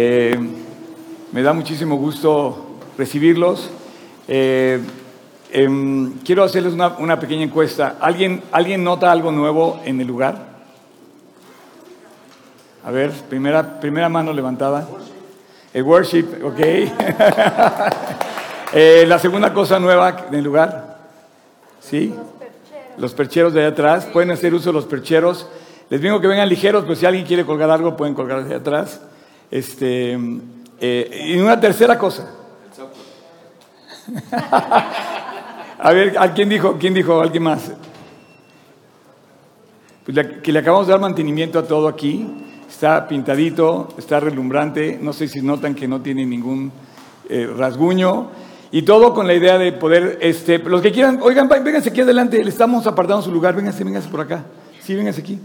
[0.00, 0.38] Eh,
[1.32, 3.68] me da muchísimo gusto recibirlos.
[4.28, 4.78] Eh,
[5.50, 7.96] em, quiero hacerles una, pequeña encuesta.
[8.00, 10.36] ¿Alguien, ¿Alguien nota algo nuevo en el lugar?
[12.84, 14.86] A ver, primera, primera mano levantada.
[15.74, 16.60] El worship, ok.
[18.74, 20.98] eh, la segunda cosa nueva en el lugar.
[21.80, 22.14] ¿Sí?
[22.98, 24.04] Los percheros de allá atrás.
[24.04, 25.48] Pueden hacer uso de los percheros.
[25.90, 29.00] Les digo que vengan ligeros, pero si alguien quiere colgar algo, pueden colgar allá atrás.
[29.50, 30.18] Este,
[30.80, 32.30] eh, y una tercera cosa.
[35.80, 36.76] A ver, ¿a quién dijo?
[36.78, 37.20] ¿Quién dijo?
[37.20, 37.70] ¿Alguien más?
[40.04, 42.26] Pues que le acabamos de dar mantenimiento a todo aquí.
[42.68, 44.98] Está pintadito, está relumbrante.
[45.00, 46.72] No sé si notan que no tiene ningún
[47.28, 48.28] eh, rasguño.
[48.70, 52.42] Y todo con la idea de poder, este, los que quieran, oigan, vénganse aquí adelante,
[52.42, 54.44] le estamos apartando su lugar, vénganse, vénganse por acá.
[54.82, 55.38] Sí, vénganse aquí.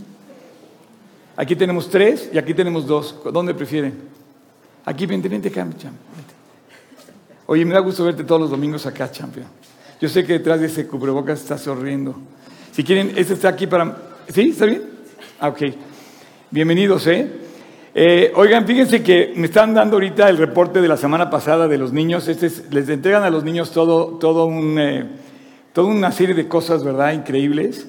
[1.35, 3.15] Aquí tenemos tres y aquí tenemos dos.
[3.31, 3.93] ¿Dónde prefieren?
[4.85, 5.93] Aquí, vente, vente acá, champion.
[7.47, 9.47] Oye, me da gusto verte todos los domingos acá, champion.
[9.99, 12.15] Yo sé que detrás de ese cubrebocas está sonriendo.
[12.71, 13.97] Si quieren, este está aquí para...
[14.27, 14.49] ¿Sí?
[14.49, 14.83] ¿Está bien?
[15.39, 15.61] Ah, ok.
[16.51, 17.27] Bienvenidos, ¿eh?
[17.95, 18.31] ¿eh?
[18.35, 21.91] oigan, fíjense que me están dando ahorita el reporte de la semana pasada de los
[21.91, 22.27] niños.
[22.27, 25.07] Este les entregan a los niños todo, todo un, eh,
[25.73, 27.13] toda una serie de cosas, ¿verdad?
[27.13, 27.87] Increíbles.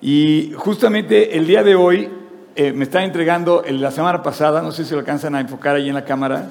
[0.00, 2.08] Y justamente el día de hoy
[2.56, 5.88] eh, me está entregando la semana pasada, no sé si lo alcanzan a enfocar ahí
[5.88, 6.50] en la cámara,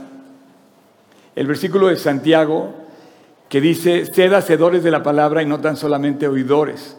[1.36, 2.74] el versículo de Santiago
[3.50, 6.98] que dice, sed hacedores de la palabra y no tan solamente oidores.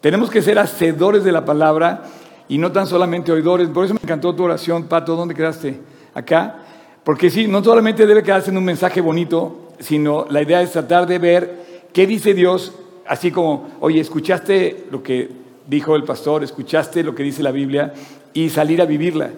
[0.00, 2.04] Tenemos que ser hacedores de la palabra
[2.48, 3.68] y no tan solamente oidores.
[3.68, 5.80] Por eso me encantó tu oración, Pato, ¿dónde quedaste?
[6.14, 6.56] Acá.
[7.04, 11.06] Porque sí, no solamente debe quedarse en un mensaje bonito, sino la idea es tratar
[11.06, 12.72] de ver qué dice Dios,
[13.06, 15.30] así como, oye, escuchaste lo que
[15.66, 17.92] dijo el pastor, escuchaste lo que dice la Biblia,
[18.34, 19.30] y salir a vivirla.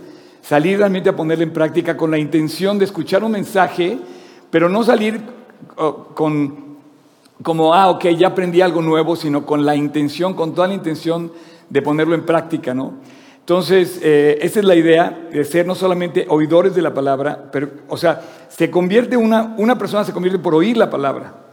[0.42, 3.98] Salir realmente a ponerla en práctica con la intención de escuchar un mensaje,
[4.50, 5.20] pero no salir
[5.77, 6.66] oh, con
[7.42, 11.31] como, ah, ok, ya aprendí algo nuevo, sino con la intención, con toda la intención
[11.69, 12.94] de ponerlo en práctica, ¿no?
[13.41, 17.70] Entonces, eh, esa es la idea de ser no solamente oidores de la palabra, pero,
[17.88, 21.45] o sea, se convierte una, una persona se convierte por oír la palabra.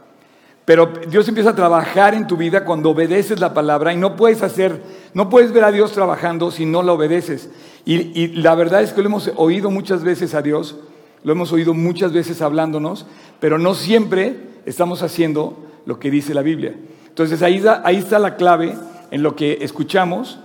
[0.64, 4.42] Pero Dios empieza a trabajar en tu vida cuando obedeces la palabra y no puedes
[4.42, 4.80] hacer,
[5.12, 7.50] no puedes ver a Dios trabajando si no la obedeces.
[7.84, 10.76] Y, la verdad es que lo hemos oído muchas veces a Dios,
[11.22, 13.06] lo hemos oído muchas veces hablándonos,
[13.40, 16.74] pero no siempre estamos haciendo lo que dice la Biblia.
[17.08, 18.74] Entonces ahí, ahí está la clave
[19.10, 20.38] en lo que escuchamos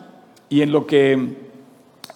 [0.49, 1.37] y en lo que,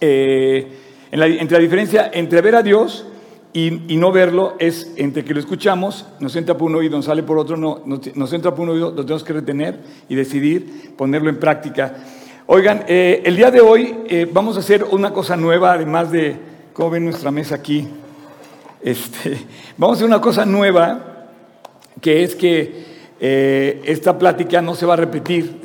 [0.00, 0.78] eh,
[1.10, 3.06] entre la diferencia entre ver a Dios
[3.56, 7.22] y, no verlo es entre que lo escuchamos, nos entra por un oído, nos sale
[7.22, 9.78] por otro, no, nos, entra por un oído, lo tenemos que retener
[10.08, 11.94] y decidir ponerlo en práctica.
[12.46, 16.36] Oigan, eh, el día de hoy eh, vamos a hacer una cosa nueva, además de
[16.72, 17.86] cómo ven nuestra mesa aquí.
[18.82, 19.38] Este,
[19.78, 21.28] vamos a hacer una cosa nueva,
[22.00, 22.84] que es que
[23.20, 25.60] eh, esta plática no se va a repetir.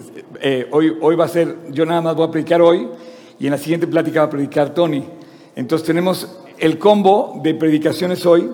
[0.69, 2.87] hoy, hoy va a ser, yo nada más voy a predicar hoy
[3.39, 5.03] y en la siguiente plática va a predicar Tony.
[5.55, 8.49] Entonces tenemos el combo de predicaciones hoy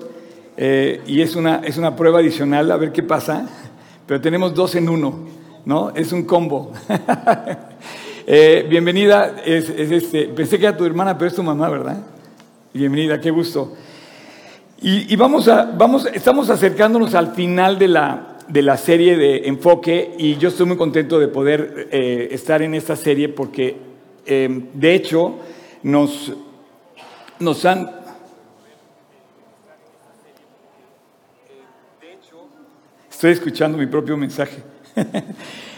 [0.57, 3.49] eh, y es una, es una prueba adicional, a ver qué pasa,
[4.05, 5.19] pero tenemos dos en uno,
[5.66, 5.91] ¿no?
[5.95, 6.71] Es un combo.
[8.27, 12.03] Eh, bienvenida, es, este, pensé que era tu hermana, pero es tu mamá, ¿verdad?
[12.73, 13.75] Bienvenida, qué gusto.
[14.81, 20.15] Y, vamos a, vamos, estamos acercándonos al final de la, de la serie de enfoque
[20.17, 23.77] y yo estoy muy contento de poder eh, estar en esta serie porque,
[24.25, 25.35] de hecho,
[25.83, 26.33] nos,
[27.40, 27.90] nos han...
[33.09, 34.63] Estoy escuchando mi propio mensaje.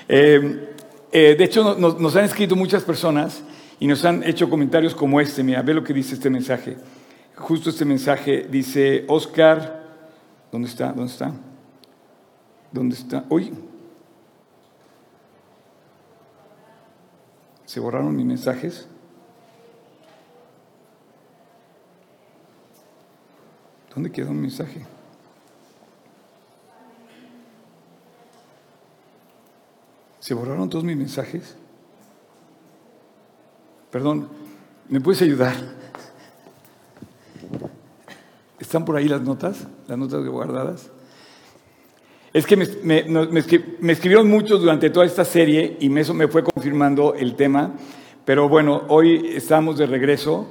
[0.09, 0.73] Eh,
[1.12, 3.44] eh, de hecho, nos, han escrito muchas personas
[3.78, 5.44] y nos han hecho comentarios como este.
[5.44, 6.78] Mira, ve lo que dice este mensaje.
[7.35, 9.84] Justo este mensaje dice, Oscar,
[10.50, 10.94] ¿dónde está?
[10.94, 11.34] ¿Dónde está?
[12.72, 13.25] ¿Dónde está?
[13.28, 13.51] Uy.
[17.66, 18.88] ¿Se borraron mis mensajes?
[23.97, 24.79] ¿Dónde quedó un mensaje?
[30.20, 31.55] ¿Se borraron todos mis mensajes?
[33.90, 34.29] Perdón,
[34.88, 35.55] ¿me puedes ayudar?
[38.59, 39.66] ¿Están por ahí las notas?
[39.88, 40.91] ¿Las notas guardadas?
[42.34, 42.67] Es que me,
[43.03, 47.73] me, escribieron muchos durante toda esta serie y eso me fue confirmando el tema.
[48.26, 50.47] Pero bueno, hoy estamos de regreso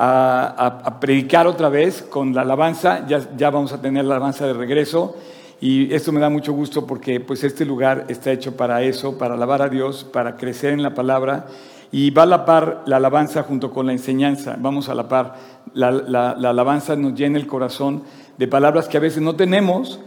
[0.00, 4.52] a, predicar otra vez con la alabanza, ya, ya vamos a tener la alabanza de
[4.52, 5.16] regreso.
[5.60, 9.34] Y esto me da mucho gusto porque pues este lugar está hecho para eso, para
[9.34, 11.46] alabar a Dios, para crecer en la palabra.
[11.90, 15.34] Y va a la par la alabanza junto con la enseñanza, vamos a la par.
[15.74, 18.04] La, la, alabanza nos llena el corazón
[18.36, 19.98] de palabras que a veces no tenemos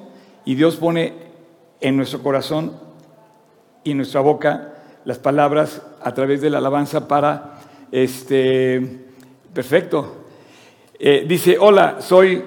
[0.46, 1.14] y Dios pone
[1.82, 2.74] en nuestro corazón
[3.84, 4.74] y en nuestra boca
[5.04, 7.60] las palabras a través de la alabanza para,
[7.92, 9.11] este,
[9.53, 10.25] perfecto.
[11.00, 12.44] Eh, dice, hola, soy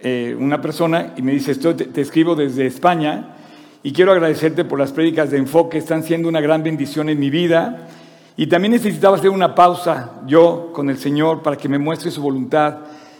[0.00, 3.36] eh, una persona y me dice, te, escribo desde España
[3.82, 7.30] y quiero agradecerte por las prédicas de enfoque, están siendo una gran bendición en mi
[7.30, 7.88] vida.
[8.36, 12.22] Y también necesitaba hacer una pausa yo con el Señor para que me muestre su
[12.22, 12.78] voluntad.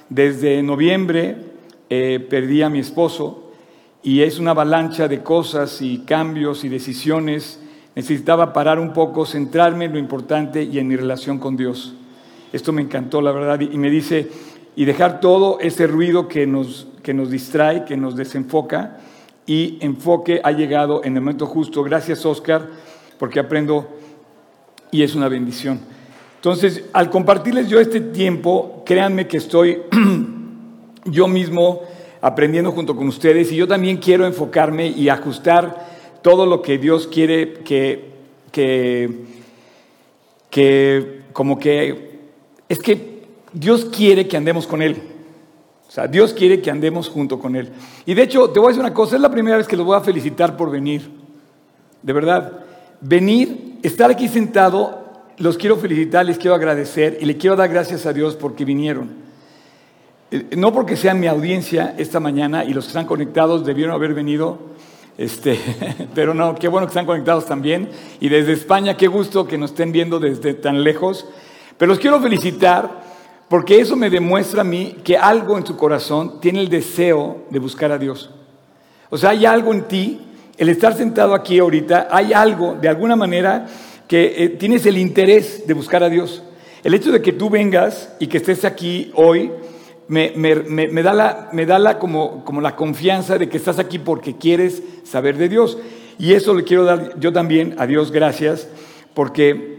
[0.09, 1.37] Desde noviembre
[1.89, 3.53] eh, perdí a mi esposo
[4.03, 7.61] y es una avalancha de cosas y cambios y decisiones.
[7.95, 11.95] Necesitaba parar un poco, centrarme en lo importante y en mi relación con Dios.
[12.53, 13.61] Esto me encantó, la verdad.
[13.61, 14.29] Y me dice,
[14.77, 18.99] y dejar todo ese ruido que nos, que nos distrae, que nos desenfoca,
[19.47, 21.83] y enfoque ha llegado en el momento justo.
[21.83, 22.69] Gracias, Oscar,
[23.19, 23.89] porque aprendo
[24.91, 25.81] y es una bendición.
[26.37, 29.83] Entonces, al compartirles yo este tiempo, créanme que estoy
[31.05, 31.83] yo mismo
[32.21, 35.87] aprendiendo junto con ustedes y yo también quiero enfocarme y ajustar
[36.23, 38.11] todo lo que Dios quiere que,
[38.53, 39.25] que,
[40.51, 42.12] que como que,
[42.73, 43.21] es que
[43.53, 44.97] Dios quiere que andemos con Él.
[45.87, 47.69] O sea, Dios quiere que andemos junto con Él.
[48.07, 49.85] Y de hecho, te voy a decir una cosa, es la primera vez que los
[49.85, 51.11] voy a felicitar por venir.
[52.01, 52.61] De verdad,
[53.03, 55.05] venir estar aquí sentado,
[55.37, 59.11] los quiero felicitar, les quiero agradecer y le quiero dar gracias a Dios porque vinieron.
[60.31, 64.15] Eh, no porque sean mi audiencia esta mañana y los que están conectados debieron haber
[64.15, 64.61] venido,
[65.19, 65.59] este,
[66.15, 67.91] pero no, qué bueno que están conectados también.
[68.19, 71.27] Y desde España, qué gusto que nos estén viendo desde tan lejos.
[71.83, 73.03] Pero los quiero felicitar
[73.49, 77.59] porque eso me demuestra a mí que algo en tu corazón tiene el deseo de
[77.59, 78.31] buscar a Dios.
[79.11, 80.21] O sea, hay algo en ti
[80.57, 83.67] el estar sentado aquí ahorita, hay algo, de alguna manera,
[84.07, 86.45] que eh, tienes el interés de buscar a Dios.
[86.85, 89.51] El hecho de que tú vengas y que estés aquí hoy,
[90.07, 90.31] me,
[91.03, 91.13] da,
[91.81, 95.79] la, como la confianza de que estás aquí porque quieres saber de Dios.
[96.17, 98.69] Y eso le quiero dar yo también a Dios gracias,
[99.15, 99.73] porque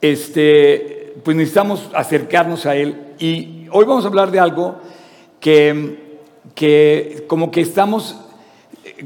[0.00, 0.95] este,
[1.26, 2.96] pues necesitamos acercarnos a Él.
[3.18, 4.76] Y hoy vamos a hablar de algo
[5.40, 6.20] que,
[6.54, 8.16] que como que estamos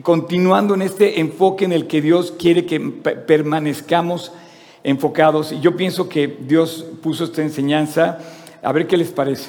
[0.03, 4.33] continuando en este enfoque en el que Dios quiere que permanezcamos
[4.85, 5.51] enfocados.
[5.51, 8.19] Y yo pienso que Dios puso esta enseñanza.
[8.63, 9.49] A ver qué les parece.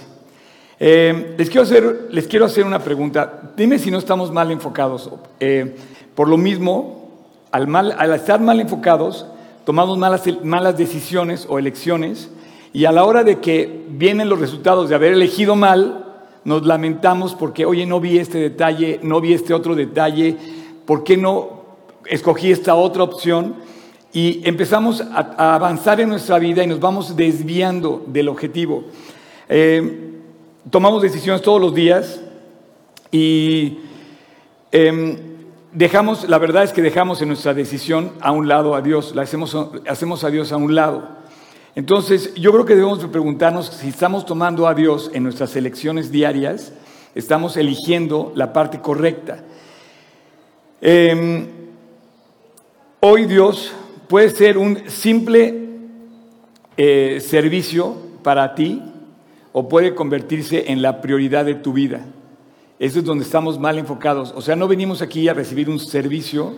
[0.80, 3.52] Eh, les, quiero hacer, les quiero hacer una pregunta.
[3.58, 5.12] Dime si no estamos mal enfocados.
[5.42, 5.76] Eh,
[6.16, 7.20] por lo mismo,
[7.52, 9.26] al, mal, al estar mal enfocados,
[9.66, 12.30] tomamos malas, malas decisiones o elecciones.
[12.74, 16.06] Y a la hora de que vienen los resultados de haber elegido mal,
[16.44, 20.38] nos lamentamos porque, oye, no vi este detalle, no vi este otro detalle,
[20.86, 21.62] ¿por qué no
[22.06, 23.56] escogí esta otra opción?
[24.14, 28.86] Y empezamos a, avanzar en nuestra vida y nos vamos desviando del objetivo.
[29.48, 30.12] Eh,
[30.70, 32.22] tomamos decisiones todos los días
[33.12, 33.80] y
[34.72, 35.18] em,
[35.74, 39.22] dejamos, la verdad es que dejamos en nuestra decisión a un lado a Dios, la
[39.24, 39.56] hacemos,
[39.88, 41.21] hacemos a Dios a un lado.
[41.74, 46.74] Entonces, yo creo que debemos preguntarnos si estamos tomando a Dios en nuestras elecciones diarias,
[47.16, 49.44] estamos eligiendo la parte correcta.
[50.82, 51.48] Em,
[53.00, 53.72] hoy Dios
[54.10, 55.70] puede ser un simple
[56.76, 58.82] eh, servicio para ti
[59.54, 62.06] o puede convertirse en la prioridad de tu vida.
[62.80, 64.34] Eso es donde estamos mal enfocados.
[64.36, 66.56] O sea, no venimos aquí a recibir un servicio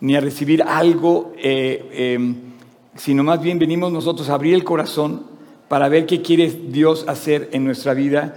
[0.00, 1.32] ni a recibir algo.
[1.38, 2.53] Eh, em,
[2.96, 5.22] sino más bien venimos nosotros a abrir el corazón
[5.68, 8.34] para ver qué quiere Dios hacer en nuestra vida.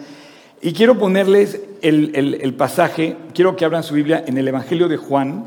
[0.61, 5.45] Y quiero ponerles el, pasaje, quiero que abran su Biblia en el Evangelio de Juan,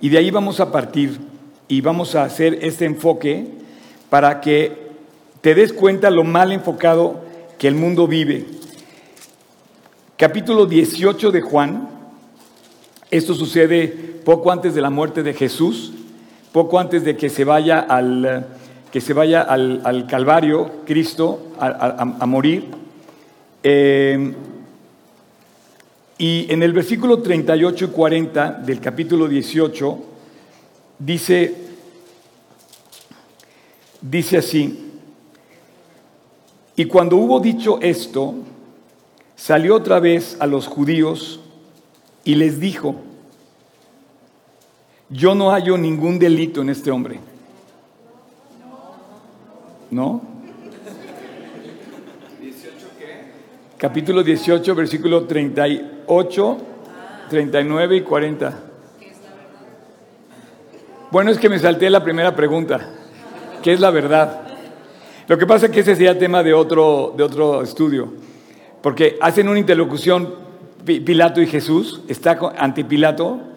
[0.00, 1.20] y de ahí vamos a partir
[1.68, 3.46] y vamos a hacer este enfoque
[4.08, 4.90] para que
[5.40, 7.20] te des cuenta lo mal enfocado
[7.58, 8.46] que el mundo vive.
[10.16, 11.88] Capítulo 18 de Juan,
[13.10, 13.86] esto sucede
[14.24, 15.92] poco antes de la muerte de Jesús
[16.52, 18.46] poco antes de que se vaya al,
[18.92, 22.66] que se vaya al, Calvario, Cristo, a, morir.
[23.62, 24.34] Eh,
[26.18, 29.98] y en el versículo 38 y 40 del capítulo 18
[30.98, 31.54] dice,
[34.02, 34.90] dice así,
[36.76, 38.34] y cuando hubo dicho esto,
[39.36, 41.40] salió otra vez a los judíos
[42.24, 42.96] y les dijo,
[45.10, 47.18] yo no hallo ningún delito en este hombre.
[49.90, 50.22] ¿No?
[53.76, 56.58] Capítulo 18, versículo 38,
[57.28, 58.58] 39 y 40.
[61.10, 62.94] Bueno, es que me salté la primera pregunta.
[63.62, 64.42] ¿Qué es la verdad?
[65.26, 68.12] Lo que pasa es que ese sería tema de otro, de otro estudio,
[68.80, 70.34] porque hacen una interlocución
[70.84, 73.49] Pilato y Jesús, está ante Pilato,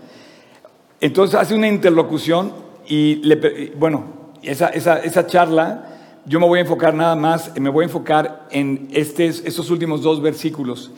[1.04, 2.54] entonces hace una interlocución
[2.88, 4.06] y, le, bueno,
[4.42, 5.90] esa, esa, esa charla
[6.26, 10.22] yo me voy a enfocar nada más, me voy a enfocar en estos, últimos dos
[10.22, 10.92] versículos.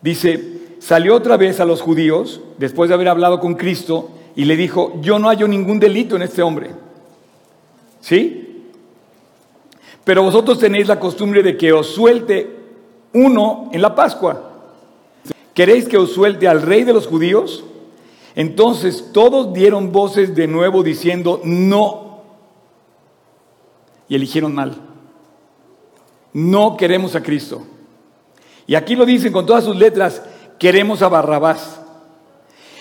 [0.00, 4.56] Dice, salió otra vez a los judíos, después de haber hablado con Cristo, y le
[4.56, 6.70] dijo, yo no hallo ningún delito en este hombre.
[8.00, 8.66] ¿Sí?
[10.02, 12.50] Pero vosotros tenéis la costumbre de que os suelte
[13.12, 14.50] uno en la Pascua.
[15.54, 17.62] ¿Queréis que os suelte al rey de los judíos?
[18.34, 22.22] Entonces todos dieron voces de nuevo diciendo, no.
[24.08, 24.76] Y eligieron mal.
[26.32, 27.62] No queremos a Cristo.
[28.66, 30.22] Y aquí lo dicen con todas sus letras,
[30.58, 31.80] queremos a Barrabás.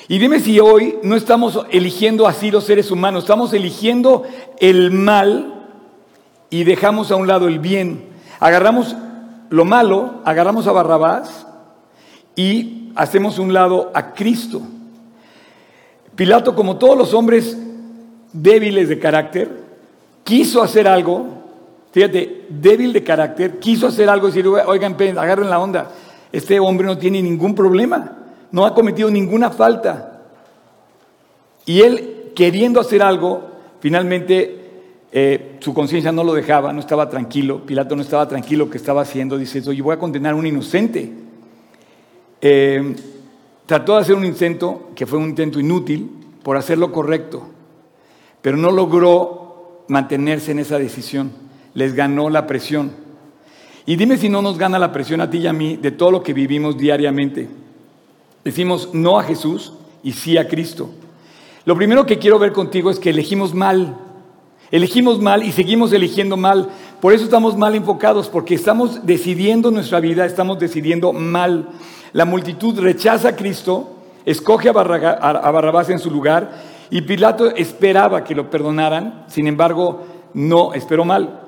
[0.08, 4.24] Y dime si hoy no estamos eligiendo así los seres humanos, estamos eligiendo
[4.60, 5.68] el mal
[6.50, 8.10] y dejamos a un lado el bien.
[8.40, 8.96] Agarramos
[9.50, 11.48] lo malo, agarramos a Barrabás
[12.36, 14.62] y hacemos un lado a Cristo.
[16.22, 17.58] Pilato, como todos los hombres
[18.32, 19.50] débiles de carácter,
[20.24, 21.26] quiso hacer algo,
[21.92, 25.90] fíjate, débil de carácter, quiso hacer algo decir, oigan, agarren la onda
[26.32, 28.20] este hombre no tiene ningún problema,
[28.52, 30.22] no ha cometido ninguna falta.
[31.66, 33.50] Y él, queriendo hacer algo,
[33.80, 34.60] finalmente
[35.12, 39.02] eh, su conciencia no lo dejaba, no estaba tranquilo, Pilato no estaba tranquilo que estaba
[39.02, 41.12] haciendo, dice, oye, voy a condenar a un inocente.
[42.42, 42.96] Eh,
[43.72, 46.12] trató de hacer un intento, que fue un intento inútil,
[46.44, 47.44] por hacer lo correcto,
[48.42, 51.32] pero no logró mantenerse en esa decisión,
[51.74, 52.92] les ganó la presión.
[53.86, 56.12] Y dime si no nos gana la presión a ti y a mí de todo
[56.12, 57.48] lo que vivimos diariamente.
[58.44, 59.72] Decimos no a Jesús
[60.04, 60.90] y sí a Cristo.
[61.64, 63.96] Lo primero que quiero ver contigo es que elegimos mal.
[64.70, 66.68] Elegimos mal y seguimos eligiendo mal.
[67.00, 71.70] Por eso estamos mal enfocados, porque estamos decidiendo nuestra vida, estamos decidiendo mal.
[72.14, 76.52] La multitud rechaza a Cristo, escoge a, Barrabás en su lugar
[76.90, 81.40] y Pilato esperaba que lo perdonaran, sin embargo, no, esperó mal.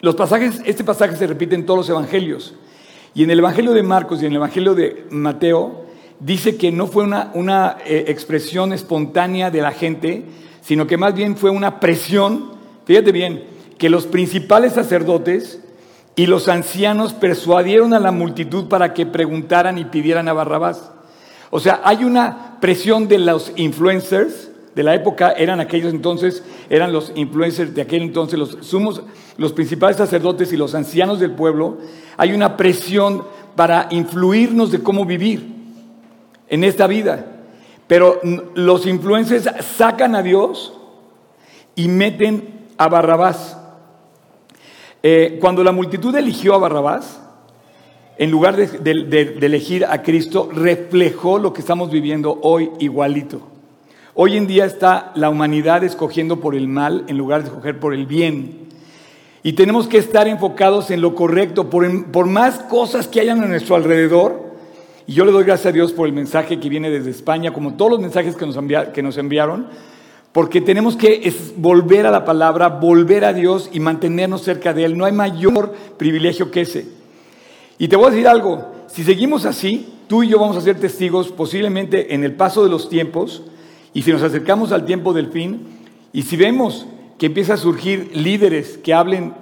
[0.00, 2.54] Los pasajes, este pasaje se repite en todos los evangelios.
[3.14, 5.86] Y en el Evangelio de Marcos y en el Evangelio de Mateo
[6.20, 10.24] dice que no fue una, una eh, expresión espontánea de la gente,
[10.60, 12.52] sino que más bien fue una presión,
[12.84, 13.44] fíjate bien,
[13.78, 15.62] que los principales sacerdotes
[16.16, 20.90] y los ancianos persuadieron a la multitud para que preguntaran y pidieran a Barrabás.
[21.50, 26.92] O sea, hay una presión de los influencers de la época, eran aquellos entonces, eran
[26.92, 29.02] los influencers de aquel entonces, los sumos
[29.38, 31.78] los principales sacerdotes y los ancianos del pueblo,
[32.16, 35.46] hay una presión para influirnos de cómo vivir
[36.48, 37.26] en esta vida.
[37.86, 38.20] Pero
[38.54, 40.72] los influencers sacan a Dios
[41.74, 43.58] y meten a Barrabás.
[45.02, 47.20] Eh, cuando la multitud eligió a Barrabás,
[48.18, 53.56] en lugar de elegir a Cristo, reflejó lo que estamos viviendo hoy igualito.
[54.18, 57.92] Hoy en día está la humanidad escogiendo por el mal en lugar de escoger por
[57.92, 58.66] el bien.
[59.42, 63.76] Y tenemos que estar enfocados en lo correcto, por, más cosas que hayan a nuestro
[63.76, 64.54] alrededor.
[65.06, 67.74] Y yo le doy gracias a Dios por el mensaje que viene desde España, como
[67.74, 68.56] todos los mensajes que nos,
[68.94, 69.68] que nos enviaron,
[70.36, 74.98] porque tenemos que volver a la palabra, volver a Dios y mantenernos cerca de Él.
[74.98, 76.86] No hay mayor privilegio que ese.
[77.78, 80.78] Y te voy a decir algo, si seguimos así, tú y yo vamos a ser
[80.78, 83.44] testigos posiblemente en el paso de los tiempos,
[83.94, 85.68] y si nos acercamos al tiempo del fin,
[86.12, 89.32] y si vemos que empieza a surgir líderes que hablen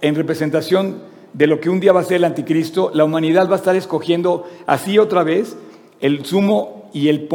[0.00, 1.00] en representación
[1.32, 3.76] de lo que un día va a ser el anticristo, la humanidad va a estar
[3.76, 5.56] escogiendo así otra vez
[6.00, 7.28] el sumo y el,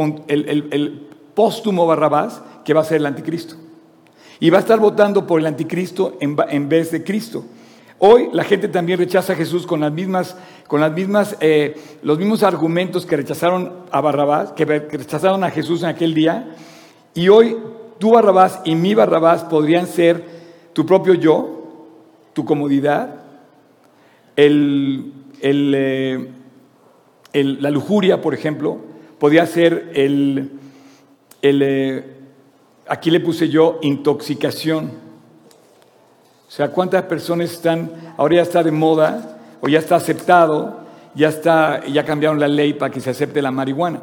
[1.34, 3.54] póstumo Barrabás que va a ser el anticristo.
[4.40, 7.44] Y va a estar votando por el anticristo en, vez de Cristo.
[7.98, 12.18] Hoy la gente también rechaza a Jesús con las mismas, con las mismas, eh, los
[12.18, 16.56] mismos argumentos que rechazaron a Barrabás, que rechazaron a Jesús en aquel día.
[17.14, 17.56] Y hoy
[17.98, 20.24] tu Barrabás y mi Barrabás podrían ser
[20.72, 21.92] tu propio yo,
[22.32, 23.22] tu comodidad,
[24.34, 26.28] el, eh,
[27.32, 28.78] la lujuria, por ejemplo,
[29.18, 30.50] podría ser el,
[31.42, 32.15] eh,
[32.88, 34.90] aquí le puse yo, intoxicación.
[36.48, 40.80] O sea, ¿cuántas personas están, ahora ya está de moda, o ya está aceptado,
[41.14, 44.00] ya, está, ya cambiaron la ley para que se acepte la marihuana?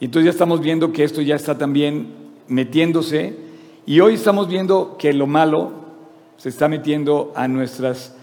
[0.00, 2.14] Y entonces ya estamos viendo que esto ya está también
[2.48, 3.36] metiéndose
[3.86, 5.72] y hoy estamos viendo que lo malo
[6.36, 8.14] se está metiendo a nuestras...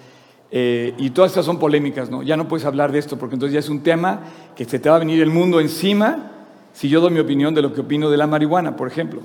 [0.49, 2.23] Eh, y todas estas son polémicas, ¿no?
[2.23, 4.21] Ya no puedes hablar de esto porque entonces ya es un tema
[4.55, 6.31] que se te va a venir el mundo encima
[6.73, 9.21] si yo doy mi opinión de lo que opino de la marihuana, por ejemplo.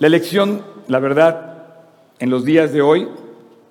[0.00, 1.58] La elección, la verdad,
[2.20, 3.06] en los días de hoy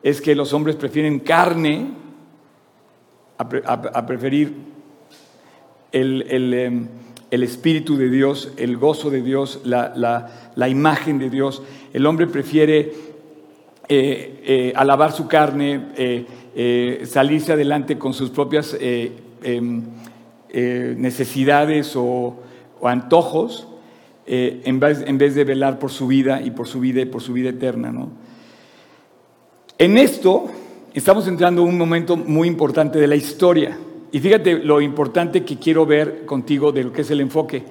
[0.03, 1.89] es que los hombres prefieren carne
[3.39, 4.53] a, preferir
[5.91, 6.88] em,
[7.31, 11.63] el, Espíritu de Dios, el gozo de Dios, la, imagen de Dios.
[11.93, 12.93] El hombre prefiere
[13.88, 19.81] eh, eh, alabar su carne, eh, salirse adelante con sus propias em,
[20.53, 22.36] necesidades o,
[22.83, 23.67] antojos,
[24.29, 27.21] en vez, en, vez, de velar por su vida y por su vida y por
[27.21, 27.91] su vida eterna.
[27.91, 28.12] ¿no?
[29.77, 30.45] En esto
[30.93, 33.77] estamos entrando en un momento muy importante de la historia.
[34.12, 37.63] Y fíjate lo importante que quiero ver contigo de lo que es el enfoque.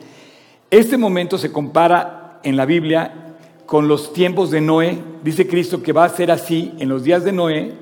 [0.70, 3.36] Este momento se compara en la Biblia
[3.66, 4.98] con los tiempos de Noé.
[5.22, 7.72] Dice Cristo que va a ser así en los días de Noé,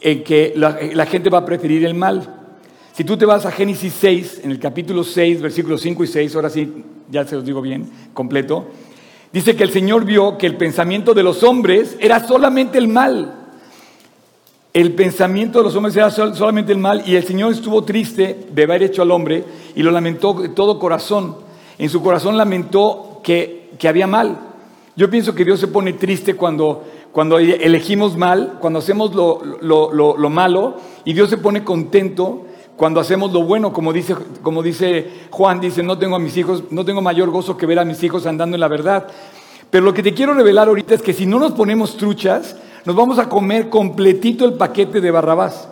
[0.00, 2.34] en que la, gente va a preferir el mal.
[2.92, 6.34] Si tú te vas a Génesis 6, en el capítulo 6, versículos 5 y 6,
[6.34, 8.66] ahora sí, ya se los digo bien, completo,
[9.32, 13.34] Dice que el Señor vio que el pensamiento de los hombres era solamente el mal.
[14.72, 18.62] El pensamiento de los hombres era solamente el mal y el Señor estuvo triste de
[18.62, 21.36] haber hecho al hombre y lo lamentó de todo corazón.
[21.78, 24.38] En su corazón lamentó que, había mal.
[24.96, 30.30] Yo pienso que Dios se pone triste cuando, cuando elegimos mal, cuando hacemos lo, lo
[30.30, 32.46] malo y Dios se pone contento
[32.78, 36.62] cuando hacemos lo bueno, como dice, como dice Juan, dice, no tengo a mis hijos,
[36.70, 39.08] no tengo mayor gozo que ver a mis hijos andando en la verdad.
[39.68, 42.54] Pero lo que te quiero revelar ahorita es que si no nos ponemos truchas,
[42.84, 45.68] nos vamos a comer completito el paquete de Barrabás.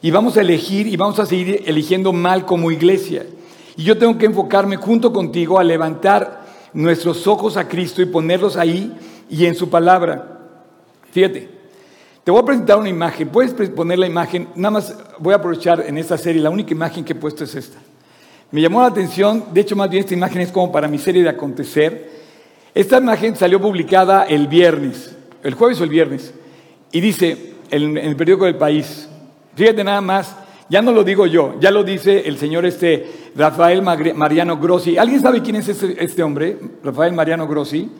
[0.00, 3.26] Y vamos a elegir y vamos a seguir eligiendo mal como iglesia.
[3.76, 8.56] Y yo tengo que enfocarme junto contigo a levantar nuestros ojos a Cristo y ponerlos
[8.56, 8.90] ahí
[9.28, 10.40] y en su palabra.
[11.10, 11.51] Fíjate,
[12.24, 13.28] te voy a presentar una imagen.
[13.28, 14.48] Puedes poner la imagen.
[14.54, 16.40] Nada más voy a aprovechar en esta serie.
[16.40, 17.78] La única imagen que he puesto es esta.
[18.52, 19.46] Me llamó la atención.
[19.52, 22.10] De hecho, más bien esta imagen es como para mi serie de acontecer.
[22.74, 26.32] Esta imagen salió publicada el viernes, el jueves o el viernes.
[26.92, 29.08] Y dice en, el periódico del país.
[29.56, 30.36] Fíjate nada más.
[30.68, 34.96] Ya no lo digo yo, ya lo dice el señor este Rafael Mariano Grossi.
[34.96, 36.56] ¿Alguien sabe quién es este, este hombre?
[36.82, 37.90] Rafael Mariano Grossi.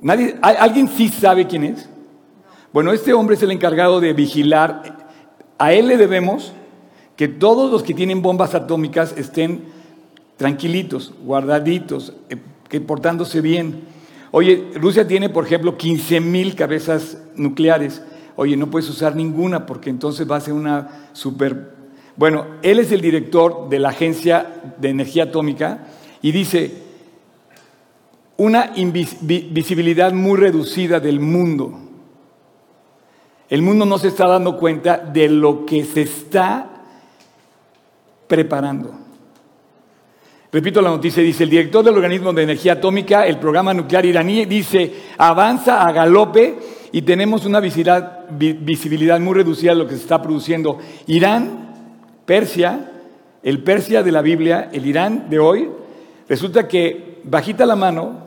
[0.00, 1.88] ¿Nadie, ¿Alguien sí sabe quién es?
[2.72, 5.08] Bueno, este hombre es el encargado de vigilar.
[5.58, 6.52] A él le debemos
[7.16, 9.64] que todos los que tienen bombas atómicas estén
[10.36, 12.36] tranquilitos, guardaditos, eh,
[12.68, 13.84] que portándose bien.
[14.32, 18.02] Oye, Rusia tiene, por ejemplo, 15 mil cabezas nucleares.
[18.34, 21.74] Oye, no puedes usar ninguna porque entonces va a ser una super...
[22.16, 25.86] Bueno, él es el director de la Agencia de Energía Atómica
[26.20, 26.82] y dice,
[28.36, 31.85] una visibilidad muy reducida del mundo.
[33.48, 36.68] El mundo no se está dando cuenta de lo que se está
[38.26, 39.06] preparando.
[40.50, 44.46] Repito la noticia, dice el director del organismo de energía atómica, el programa nuclear iraní,
[44.46, 46.56] dice, avanza a galope
[46.92, 50.78] y tenemos una visibilidad, muy reducida de lo que se está produciendo.
[51.06, 51.74] Irán,
[52.24, 52.90] Persia,
[53.42, 55.68] el Persia de la Biblia, el Irán de hoy,
[56.28, 58.24] resulta que bajita la mano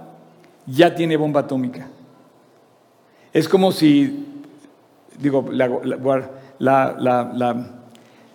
[0.68, 1.88] ya tiene bomba atómica.
[3.34, 4.29] Es como si
[5.18, 5.70] digo, la,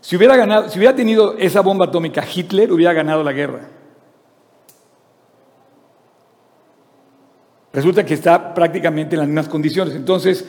[0.00, 3.68] si, hubiera ganado, si hubiera tenido esa bomba atómica Hitler, hubiera ganado la guerra.
[7.72, 9.94] Resulta que está prácticamente en las mismas condiciones.
[9.94, 10.48] Entonces,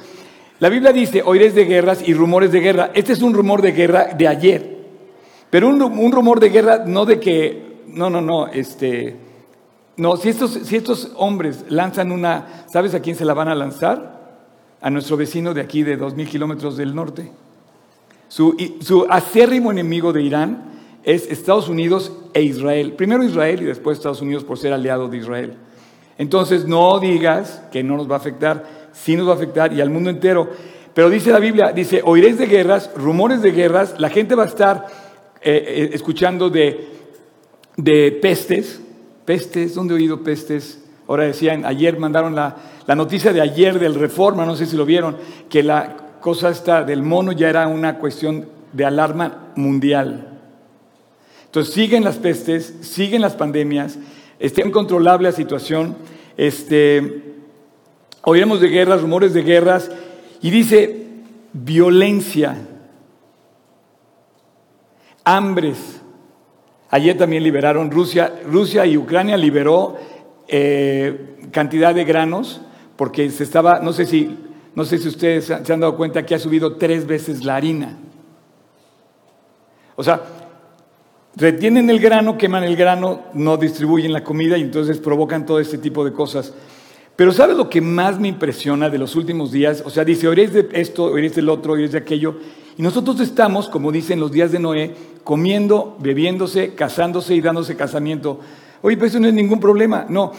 [0.59, 2.91] la Biblia dice, oiréis de guerras y rumores de guerra.
[2.93, 4.75] Este es un rumor de guerra de ayer.
[5.49, 9.17] Pero un, un rumor de guerra no de que, no, no, no, este,
[9.97, 13.55] no, si estos, si estos hombres lanzan una, ¿sabes a quién se la van a
[13.55, 14.14] lanzar?
[14.85, 17.31] A nuestro vecino de aquí de dos mil kilómetros del norte.
[18.27, 22.93] Su, su acérrimo enemigo de Irán es Estados Unidos e Israel.
[22.93, 25.55] Primero Israel y después Estados Unidos por ser aliado de Israel.
[26.19, 29.81] Entonces no digas que no nos va a afectar, sí nos va a afectar y
[29.81, 30.51] al mundo entero.
[30.93, 34.47] Pero dice la Biblia, dice, oiréis de guerras, rumores de guerras, la gente va a
[34.47, 34.85] estar
[35.41, 36.89] eh, eh, escuchando de,
[37.75, 38.79] de pestes.
[39.25, 40.84] Pestes, ¿dónde he oído pestes?
[41.07, 42.55] Ahora decían, ayer mandaron la,
[42.95, 45.17] noticia de ayer del Reforma, no sé si lo vieron,
[45.49, 50.29] que la cosa esta del mono ya era una cuestión de alarma mundial.
[51.45, 53.97] Entonces siguen las pestes, siguen las pandemias,
[54.39, 55.95] está incontrolable la situación,
[56.37, 57.23] este,
[58.23, 59.91] oiremos de guerras, rumores de guerras,
[60.41, 61.05] y dice
[61.53, 62.57] violencia,
[65.23, 66.01] hambres.
[66.89, 69.97] Ayer también liberaron Rusia, Rusia y Ucrania liberó
[70.47, 72.61] eh, cantidad de granos,
[72.95, 74.37] porque se estaba, no sé si,
[74.75, 77.97] no sé si ustedes se han dado cuenta que ha subido tres veces la harina.
[79.95, 80.21] O sea,
[81.35, 85.77] retienen el grano, queman el grano, no distribuyen la comida y entonces provocan todo este
[85.77, 86.53] tipo de cosas.
[87.15, 89.83] Pero ¿sabes lo que más me impresiona de los últimos días?
[89.85, 92.35] O sea, dice, oiréis de esto, oiréis del otro, oiréis de aquello.
[92.77, 98.41] Y nosotros estamos, como dicen los días de Noé, comiendo, bebiéndose, casándose y dándose casamiento.
[98.85, 100.05] Oye, pero eso no es ningún problema.
[100.07, 100.31] No,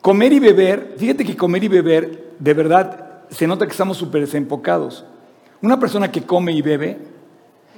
[0.00, 4.22] comer y beber, fíjate que comer y beber, de verdad, se nota que estamos súper
[4.22, 5.04] desenfocados.
[5.60, 6.96] Una persona que come y bebe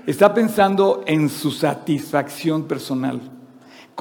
[0.07, 3.21] está pensando en su satisfacción personal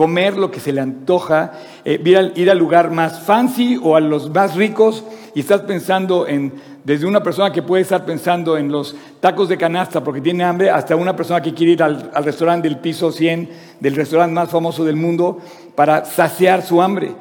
[0.02, 1.52] comer lo que se le antoja,
[1.86, 2.02] eh,
[2.36, 5.04] ir, al, lugar más fancy o a los más ricos
[5.36, 9.60] y estás pensando en, desde una persona que puede estar pensando en los tacos de
[9.60, 13.12] canasta porque tiene hambre, hasta una persona que quiere ir al, al restaurante del piso
[13.12, 13.48] 100,
[13.80, 15.38] del restaurante más famoso del mundo,
[15.76, 17.12] para saciar su hambre.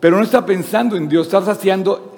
[0.00, 2.16] Pero no está pensando en Dios, está saciando.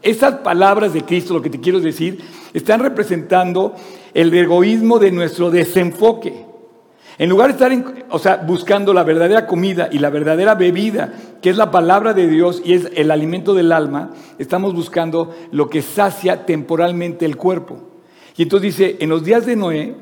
[0.00, 2.20] Esas palabras de Cristo, lo que te quiero decir,
[2.52, 3.74] están representando
[4.14, 6.43] el egoísmo de nuestro desenfoque.
[7.18, 11.50] En lugar de estar o sea, buscando la verdadera comida y la verdadera bebida, que
[11.50, 15.80] es la palabra de Dios y es el alimento del alma, estamos buscando lo que
[15.82, 17.78] sacia temporalmente el cuerpo.
[18.36, 19.94] Y entonces dice, en los días de Noé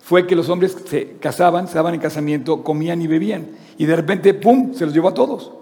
[0.00, 3.50] fue que los hombres se casaban, se daban en casamiento, comían y bebían.
[3.76, 5.52] Y de repente, ¡pum!, se los llevó a todos.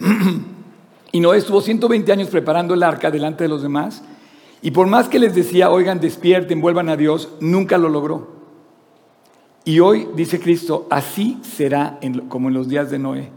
[1.12, 4.02] y Noé estuvo 120 años preparando el arca delante de los demás.
[4.60, 8.41] Y por más que les decía, oigan, despierten, vuelvan a Dios, nunca lo logró.
[9.64, 13.28] Y hoy, dice Cristo, así será como en los días de Noé.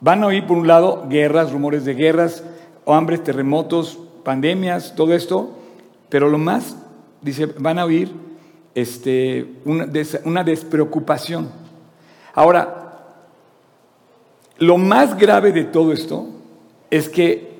[0.00, 2.42] Van a oír, por un lado, guerras, rumores de guerras,
[2.86, 5.56] hambres, terremotos, pandemias, todo esto,
[6.08, 6.76] pero lo más,
[7.22, 8.10] dice, van a oír
[8.74, 9.86] este, una,
[10.24, 11.48] una despreocupación.
[12.34, 12.98] Ahora,
[14.58, 16.26] lo más grave de todo esto
[16.90, 17.50] es que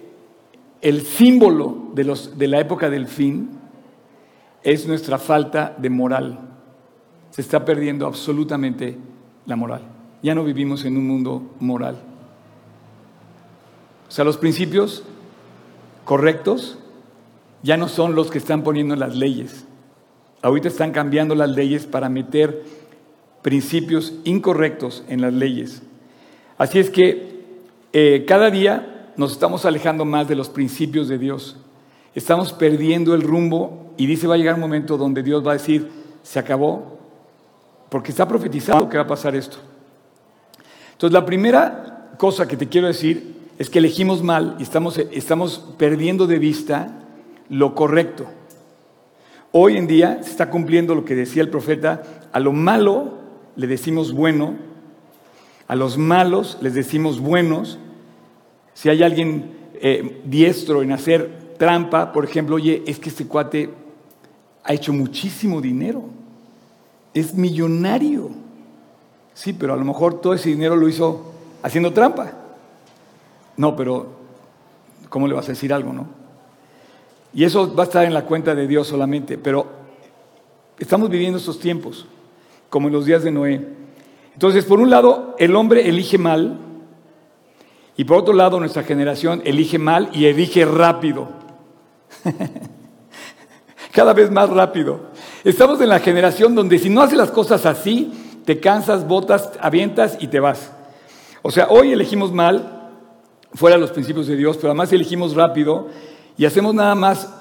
[0.81, 3.51] el símbolo de, los, de la época del fin
[4.65, 6.50] es nuestra falta de moral
[7.31, 8.97] se está perdiendo absolutamente
[9.47, 9.83] la moral.
[10.23, 11.97] Ya no vivimos en un mundo moral.
[14.09, 15.05] O sea, los principios
[16.05, 16.79] correctos
[17.63, 19.65] ya no son los que están poniendo las leyes.
[20.43, 22.65] Ahorita están cambiando las leyes para meter
[23.43, 25.83] principios incorrectos en las leyes.
[26.59, 27.41] Así es que
[27.93, 31.57] eh, cada día nos estamos alejando más de los principios de Dios.
[32.15, 35.55] Estamos perdiendo el rumbo y dice va a llegar un momento donde Dios va a
[35.55, 35.91] decir,
[36.23, 37.00] se acabó,
[37.91, 39.59] porque está profetizado que va a pasar esto.
[40.93, 45.75] Entonces, la primera cosa que te quiero decir es que elegimos mal y estamos, estamos
[45.77, 46.99] perdiendo de vista
[47.49, 48.27] lo correcto.
[49.53, 53.19] Hoy en día se está cumpliendo lo que decía el profeta, a lo malo
[53.57, 54.55] le decimos bueno,
[55.67, 57.79] a los malos les decimos buenos.
[58.73, 63.71] Si hay alguien eh, diestro en hacer trampa, por ejemplo, oye, es que este cuate
[64.63, 66.20] ha hecho muchísimo dinero
[67.15, 68.31] es millonario.
[69.35, 72.33] Sí, pero a lo mejor todo ese dinero lo hizo haciendo trampa.
[73.57, 74.07] No, pero
[75.09, 76.07] ¿cómo le vas a decir algo, no?
[77.33, 79.67] Y eso va a estar en la cuenta de Dios solamente, pero
[80.79, 82.07] estamos viviendo estos tiempos,
[82.69, 83.67] como en los días de Noé.
[84.33, 86.59] Entonces, por un lado, el hombre elige mal,
[87.97, 91.29] y por otro lado, nuestra generación elige mal y elige rápido.
[93.93, 95.10] Cada vez más rápido.
[95.43, 98.13] Estamos en la generación donde si no haces las cosas así,
[98.45, 100.71] te cansas, botas, avientas y te vas.
[101.41, 102.91] O sea, hoy elegimos mal,
[103.55, 105.89] fuera los principios de Dios, pero además elegimos rápido
[106.37, 107.33] y hacemos nada más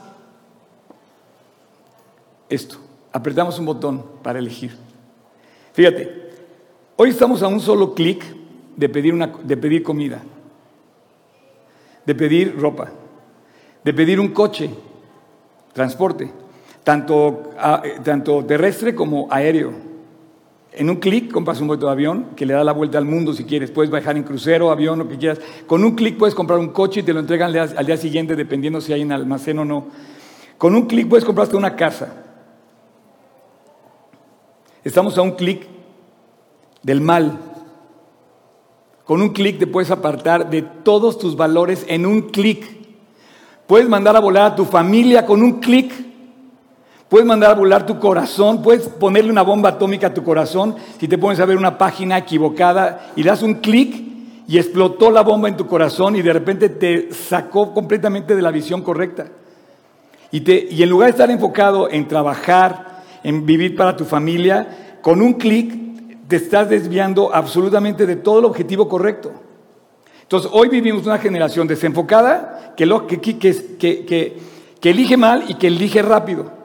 [2.48, 2.78] esto.
[3.12, 4.78] Apretamos un botón para elegir.
[5.74, 6.32] Fíjate,
[6.96, 8.24] hoy estamos a un solo clic
[8.78, 10.22] de pedir, una, de pedir comida,
[12.06, 12.92] de pedir ropa,
[13.84, 14.70] de pedir un coche,
[15.74, 16.32] transporte
[16.84, 17.52] tanto,
[17.84, 19.90] eh, tanto terrestre como aéreo.
[20.72, 23.34] En un clic compras un boleto de avión que le da la vuelta al mundo
[23.34, 23.72] si quieres.
[23.72, 25.40] Puedes viajar en crucero, avión, lo que quieras.
[25.68, 28.80] Con un clic puedes comprar un coche y te lo entregan al día siguiente dependiendo
[28.80, 29.88] si hay un almacén o no.
[30.58, 32.14] Con un clic puedes comprarte una casa.
[34.84, 35.68] Estamos a un clic
[36.84, 37.38] del mal.
[39.04, 42.64] Con un clic te puedes apartar de todos tus valores en un clic.
[43.66, 46.09] Puedes mandar a volar a tu familia con un clic.
[47.10, 51.08] Puedes mandar a volar tu corazón, puedes ponerle una bomba atómica a tu corazón si
[51.08, 54.10] te pones a ver una página equivocada y das un clic
[54.48, 58.52] y explotó la bomba en tu corazón y de repente te sacó completamente de la
[58.52, 59.26] visión correcta.
[60.32, 65.00] Y, te, y en lugar de estar enfocado en trabajar, en vivir para tu familia,
[65.02, 69.32] con un clic te estás desviando absolutamente de todo el objetivo correcto.
[70.22, 74.38] Entonces, hoy vivimos una generación desenfocada que, lo, que, que, que,
[74.80, 76.59] que elige mal y que elige rápido.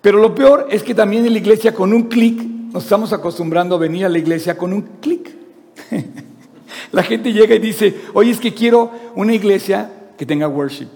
[0.00, 2.40] Pero lo peor es que también en la iglesia con un clic,
[2.72, 5.30] nos estamos acostumbrando a venir a la iglesia con un clic.
[6.92, 10.88] la gente llega y dice, oye, es que quiero una iglesia que tenga worship.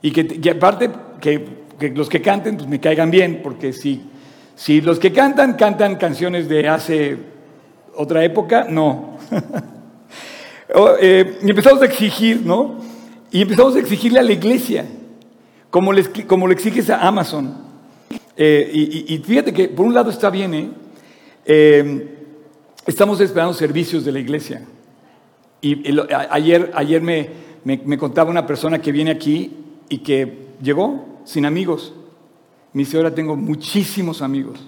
[0.00, 4.02] Y que, aparte, que, los que canten, pues me caigan bien, porque si,
[4.54, 7.16] si los que cantan, cantan canciones de hace
[7.94, 9.18] otra época, no.
[10.74, 12.74] Oh, eh, y empezamos a exigir, ¿no?
[13.30, 14.84] Y empezamos a exigirle a la iglesia,
[15.70, 17.67] como le, como le exiges a Amazon.
[18.40, 20.70] Eh, y, fíjate que por un lado está bien, ¿eh?
[21.44, 22.08] ¿eh?
[22.86, 24.62] estamos esperando servicios de la iglesia.
[25.60, 25.82] Y,
[26.30, 27.30] ayer, ayer me,
[27.64, 29.56] me, contaba una persona que viene aquí
[29.88, 31.92] y que llegó sin amigos.
[32.72, 34.60] Me dice, ahora tengo muchísimos amigos,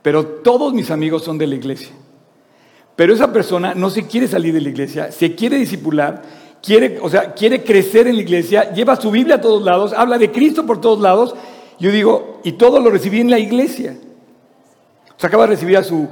[0.00, 1.90] pero todos mis amigos son de la iglesia.
[2.96, 6.22] Pero esa persona no se quiere salir de la iglesia, se quiere disipular,
[6.62, 10.16] quiere, o sea, quiere crecer en la iglesia, lleva su Biblia a todos lados, habla
[10.16, 11.34] de Cristo por todos lados.
[11.80, 13.96] Yo digo, y todo lo recibí en la iglesia.
[15.16, 16.08] O sea, acaba de recibir a su,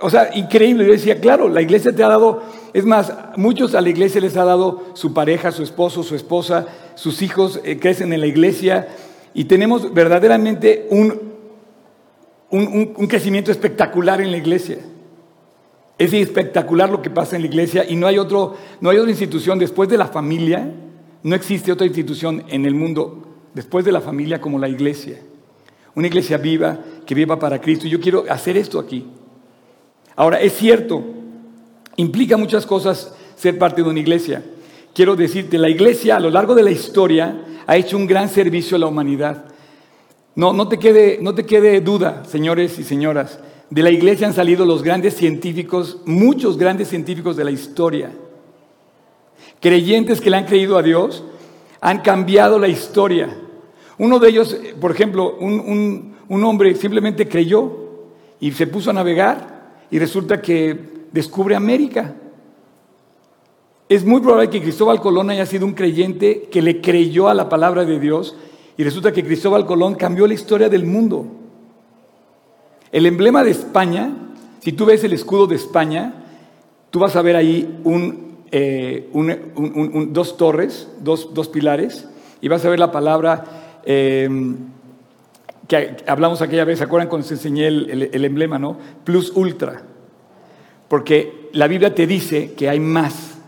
[0.00, 0.84] o sea, increíble.
[0.84, 2.42] Yo decía, claro, la iglesia te ha dado,
[2.72, 6.66] es más, muchos a la iglesia les ha dado su pareja, su esposo, su esposa,
[6.94, 8.88] sus hijos eh, crecen en la iglesia
[9.34, 11.30] y tenemos verdaderamente un,
[12.50, 14.78] un, crecimiento espectacular en la iglesia.
[15.98, 19.10] Es espectacular lo que pasa en la iglesia y no hay, otro, no hay otra
[19.10, 20.72] institución después de la familia,
[21.22, 25.18] no existe otra institución en el mundo después de la familia como la iglesia.
[25.94, 27.86] Una iglesia viva, que viva para Cristo.
[27.86, 29.06] Yo quiero hacer esto aquí.
[30.16, 31.02] Ahora, es cierto,
[31.96, 34.44] implica muchas cosas ser parte de una iglesia.
[34.94, 38.76] Quiero decirte, la iglesia a lo largo de la historia ha hecho un gran servicio
[38.76, 39.44] a la humanidad.
[40.34, 43.40] No, no, te, quede, no te quede duda, señores y señoras.
[43.70, 48.10] De la iglesia han salido los grandes científicos, muchos grandes científicos de la historia.
[49.60, 51.24] Creyentes que le han creído a Dios
[51.80, 53.36] han cambiado la historia.
[53.98, 57.72] Uno de ellos, por ejemplo, un, un hombre simplemente creyó
[58.38, 60.78] y se puso a navegar y resulta que
[61.12, 62.14] descubre América.
[63.88, 67.48] Es muy probable que Cristóbal Colón haya sido un creyente que le creyó a la
[67.48, 68.36] palabra de Dios
[68.76, 71.26] y resulta que Cristóbal Colón cambió la historia del mundo.
[72.92, 74.12] El emblema de España,
[74.60, 76.24] si tú ves el escudo de España,
[76.90, 77.80] tú vas a ver ahí
[78.52, 79.08] eh,
[80.08, 82.08] dos torres, dos, pilares,
[82.40, 83.44] y vas a ver la palabra
[83.84, 84.28] eh,
[85.70, 88.76] que hablamos aquella vez, ¿se acuerdan cuando se enseñé el, emblema, no?
[89.04, 89.82] Plus ultra.
[90.88, 93.38] Porque la Biblia te dice que hay más.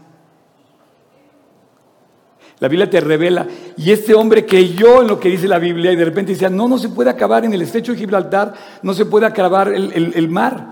[2.60, 3.48] La Biblia te revela.
[3.76, 6.68] Y este hombre creyó en lo que dice la Biblia y de repente dice, no,
[6.68, 10.28] no se puede acabar en el estrecho de Gibraltar, no se puede acabar el, el
[10.28, 10.64] mar.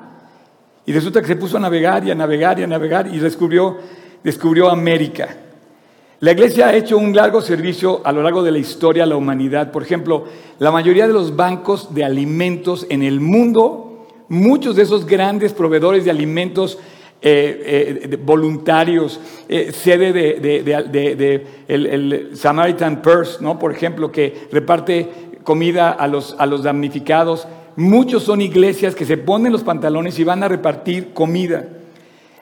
[0.87, 3.79] Y resulta que se puso a navegar y a navegar y a navegar y descubrió,
[4.23, 5.37] descubrió América.
[6.21, 9.17] La iglesia ha hecho un largo servicio a lo largo de la historia a la
[9.17, 9.73] humanidad.
[9.73, 10.27] Por ejemplo,
[10.59, 16.05] la mayoría de los bancos de alimentos en el mundo, muchos de esos grandes proveedores
[16.05, 16.79] de alimentos
[17.23, 23.59] eh, eh, voluntarios, eh, sede de, el, Samaritan Purse, ¿no?
[23.59, 25.09] por ejemplo, que reparte
[25.43, 27.49] comida a los, a los damnificados.
[27.77, 31.67] Muchos son iglesias que se ponen los pantalones y van a repartir comida.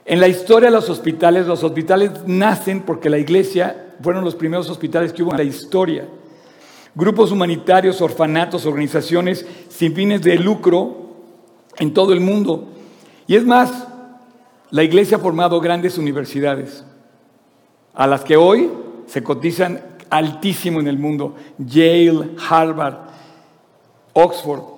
[0.08, 4.70] En la historia de los hospitales, los hospitales nacen porque la iglesia fueron los primeros
[4.70, 6.08] hospitales que hubo en la historia.
[6.94, 11.10] Grupos humanitarios, orfanatos, organizaciones sin fines de lucro
[11.76, 12.68] en todo el mundo.
[13.26, 13.86] Y es más,
[14.70, 16.86] la iglesia ha formado grandes universidades,
[17.92, 18.70] a las que hoy
[19.06, 21.36] se cotizan altísimo en el mundo.
[21.58, 22.96] Yale, Harvard,
[24.14, 24.77] Oxford.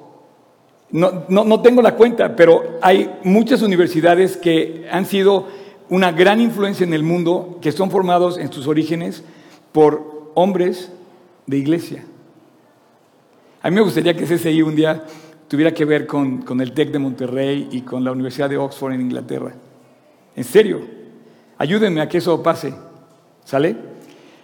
[0.93, 5.47] No, no, tengo la cuenta, pero hay muchas universidades que han sido
[5.89, 9.23] una gran influencia en el mundo, que son formados en sus orígenes
[9.71, 10.91] por hombres
[11.47, 12.05] de iglesia.
[13.63, 15.05] A mí me gustaría que CSI un día
[15.47, 19.01] tuviera que ver con, el TEC de Monterrey y con la Universidad de Oxford en
[19.03, 19.53] Inglaterra.
[20.35, 20.81] En serio,
[21.59, 22.73] ayúdenme a que eso pase.
[23.45, 23.77] ¿Sale?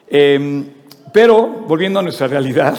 [0.09, 0.67] Em,
[1.13, 2.77] pero, volviendo a nuestra realidad,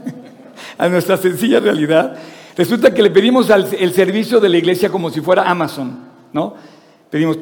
[0.78, 2.16] a nuestra sencilla realidad,
[2.56, 5.98] Resulta que le pedimos el servicio de la iglesia como si fuera Amazon,
[6.32, 6.54] ¿no?
[7.10, 7.38] Pedimos,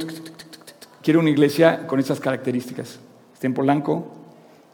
[1.03, 3.01] quiero una iglesia con esas características.
[3.35, 4.07] Esté en Polanco,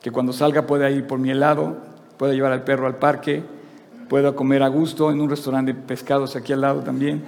[0.01, 1.77] que cuando salga pueda ir por mi helado,
[2.17, 3.43] pueda llevar al perro al parque,
[4.09, 7.25] pueda comer a gusto en un restaurante de pescados aquí al lado también.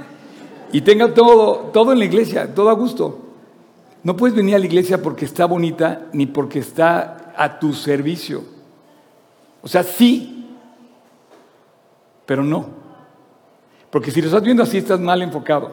[0.73, 3.27] Y tenga todo, todo en la iglesia, todo a gusto.
[4.03, 8.45] No puedes venir a la iglesia porque está bonita ni porque está a tu servicio.
[9.63, 10.47] O sea, sí,
[12.27, 12.78] pero no.
[13.91, 15.73] Porque si lo estás viendo así, estás mal enfocado.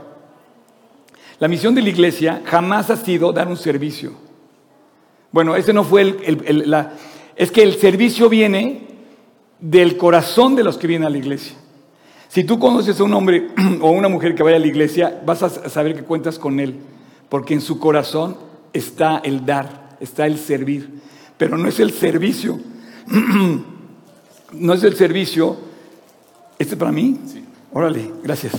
[1.40, 4.14] La misión de la iglesia jamás ha sido dar un servicio.
[5.32, 6.88] Bueno, ese no fue el.
[7.36, 8.88] Es que el servicio viene
[9.60, 11.58] del corazón de los que vienen a la iglesia.
[12.30, 13.50] Si tú conoces a un hombre
[13.82, 16.76] o una mujer que vaya a la iglesia, vas a saber que cuentas con él,
[17.30, 18.38] porque en su corazón
[18.74, 21.02] está el dar, está el servir.
[21.38, 22.60] pero no es el servicio.
[24.54, 25.58] no es el servicio.
[26.58, 27.20] ¿Este para mí?
[27.26, 27.45] Sí.
[27.78, 28.54] Órale, gracias.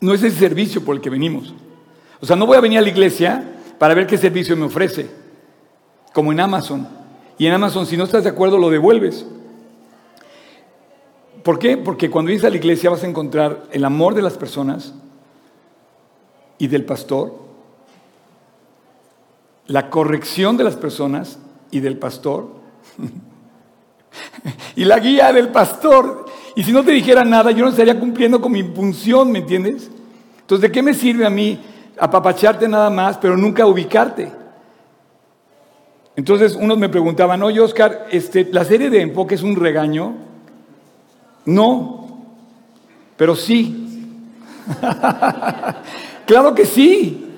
[0.00, 1.52] no es el servicio por el que venimos.
[2.20, 5.10] O sea, no voy a venir a la iglesia para ver qué servicio me ofrece,
[6.12, 6.86] como en Amazon.
[7.36, 9.26] Y en Amazon, si no estás de acuerdo, lo devuelves.
[11.42, 11.76] ¿Por qué?
[11.76, 14.94] Porque cuando vienes a la iglesia vas a encontrar el amor de las personas
[16.58, 17.34] y del pastor,
[19.66, 21.40] la corrección de las personas
[21.74, 22.48] y del pastor,
[24.76, 26.26] y la guía del pastor.
[26.54, 29.90] Y si no te dijera nada, yo no estaría cumpliendo con mi función, ¿me entiendes?
[30.40, 31.58] Entonces, ¿de qué me sirve a mí
[31.98, 34.30] apapacharte nada más, pero nunca ubicarte?
[36.14, 40.14] Entonces, unos me preguntaban, oye, Oscar, este, ¿la serie de enfoque es un regaño?
[41.44, 42.24] No,
[43.16, 44.12] pero sí.
[46.26, 47.33] claro que sí.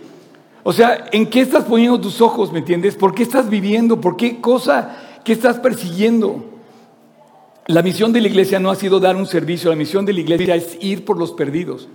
[0.69, 2.97] O sea, ¿en qué estás poniendo tus ojos, me entiendes?
[2.97, 4.01] ¿Por qué estás viviendo?
[4.01, 4.97] ¿Por qué cosa?
[5.23, 6.45] ¿Qué estás persiguiendo?
[7.69, 10.19] La misión de la iglesia no ha sido dar un servicio, la misión de la
[10.19, 11.87] iglesia es ir por los perdidos.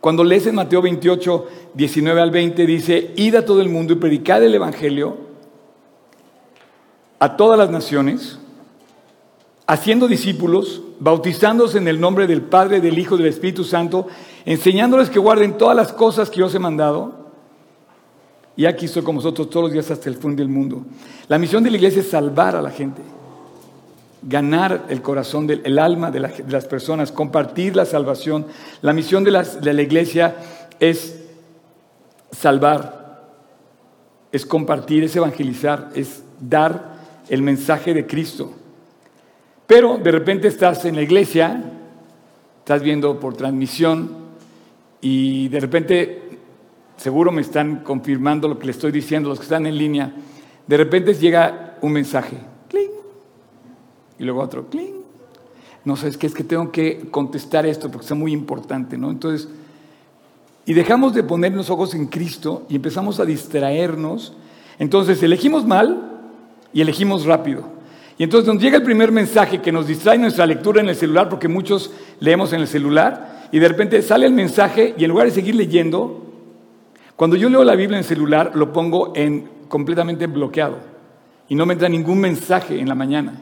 [0.00, 3.96] Cuando lees en Mateo 28, 19 al 20, dice, id a todo el mundo y
[3.96, 5.18] predicad el Evangelio
[7.18, 8.38] a todas las naciones,
[9.66, 14.06] haciendo discípulos, bautizándose en el nombre del Padre, del Hijo y del Espíritu Santo,
[14.46, 17.23] enseñándoles que guarden todas las cosas que os he mandado.
[18.56, 20.84] Y aquí estoy con vosotros todos los días hasta el fin del mundo.
[21.28, 23.02] La misión de la iglesia es salvar a la gente,
[24.22, 28.46] ganar el corazón, el alma de, las personas, compartir la salvación.
[28.82, 30.36] La misión de, de la iglesia
[30.78, 31.20] es
[32.30, 33.22] salvar,
[34.30, 36.94] es compartir, es evangelizar, es dar
[37.28, 38.52] el mensaje de Cristo.
[39.66, 41.64] Pero de repente estás en la iglesia,
[42.58, 44.24] estás viendo por transmisión
[45.00, 46.22] y de repente,
[46.96, 50.12] seguro me están confirmando lo que le estoy diciendo, los que están en línea,
[50.66, 52.90] de repente llega un mensaje, cling,
[54.18, 54.94] y luego otro, cling.
[55.84, 59.10] No sé, es que es que tengo que contestar esto porque es muy importante, ¿no?
[59.10, 59.48] Entonces,
[60.66, 64.32] y dejamos de poner los ojos en Cristo y empezamos a distraernos.
[64.78, 66.22] Entonces, elegimos mal
[66.72, 67.74] y elegimos rápido.
[68.16, 71.28] Y entonces nos llega el primer mensaje que nos distrae nuestra lectura en el celular,
[71.28, 75.26] porque muchos leemos en el celular, y de repente sale el mensaje y en lugar
[75.26, 76.22] de seguir leyendo,
[77.16, 80.78] cuando yo leo la Biblia en el celular, lo pongo en completamente bloqueado
[81.48, 83.40] y no me entra ningún mensaje en la mañana.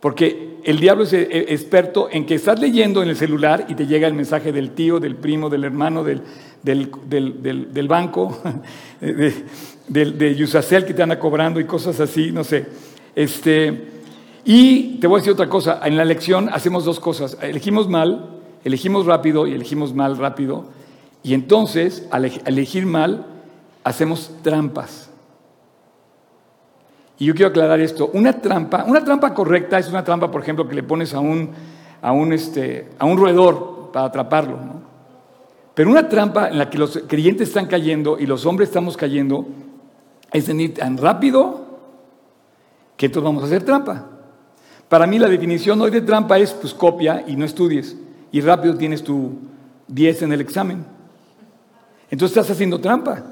[0.00, 3.74] Porque el diablo es e, e, experto en que estás leyendo en el celular y
[3.74, 6.22] te llega el mensaje del tío, del primo, del hermano, del,
[6.62, 8.42] del, banco,
[9.00, 9.32] de,
[9.88, 12.66] de Yusacel que te anda cobrando y cosas así, no sé.
[13.14, 13.88] Este,
[14.44, 18.40] y te voy a decir otra cosa, en la elección hacemos dos cosas, elegimos mal,
[18.64, 20.66] elegimos rápido y elegimos mal rápido,
[21.24, 23.26] y entonces al elegir mal
[23.82, 25.10] hacemos trampas.
[27.18, 30.68] Y yo quiero aclarar esto, una trampa, una trampa correcta es una trampa, por ejemplo,
[30.68, 31.50] que le pones a un,
[32.02, 34.58] a un, este, a un roedor para atraparlo,
[35.74, 39.46] Pero una trampa en la que los creyentes están cayendo y los hombres estamos cayendo
[40.30, 41.64] es ir tan rápido
[42.96, 44.10] que entonces vamos a hacer trampa.
[44.88, 47.96] Para mí la definición hoy de trampa es pues copia y no estudies
[48.30, 49.38] y rápido tienes tu
[49.88, 50.93] 10 en el examen.
[52.14, 53.24] Entonces estás haciendo trampa.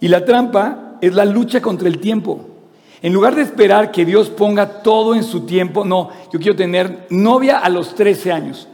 [0.00, 2.48] Y la trampa es la lucha contra el tiempo.
[3.00, 7.06] En lugar de esperar que Dios ponga todo en su tiempo, no, yo quiero tener
[7.10, 8.66] novia a los 13 años.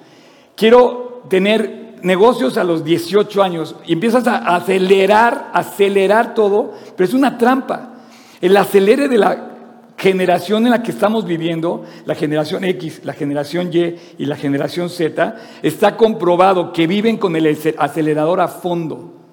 [0.57, 7.13] Quiero tener negocios a los 18 años y empiezas a acelerar, acelerar todo, pero es
[7.13, 7.97] una trampa.
[8.41, 9.51] El acelere de la
[9.99, 14.89] generación en la que estamos viviendo, la generación X, la generación Y y la generación
[14.89, 19.24] Z, está comprobado que viven con el acelerador a fondo.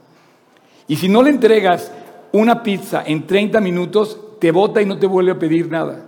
[0.91, 1.89] Y si no le entregas
[2.34, 6.04] una pizza en 30 minutos, te bota y no te vuelve a pedir nada.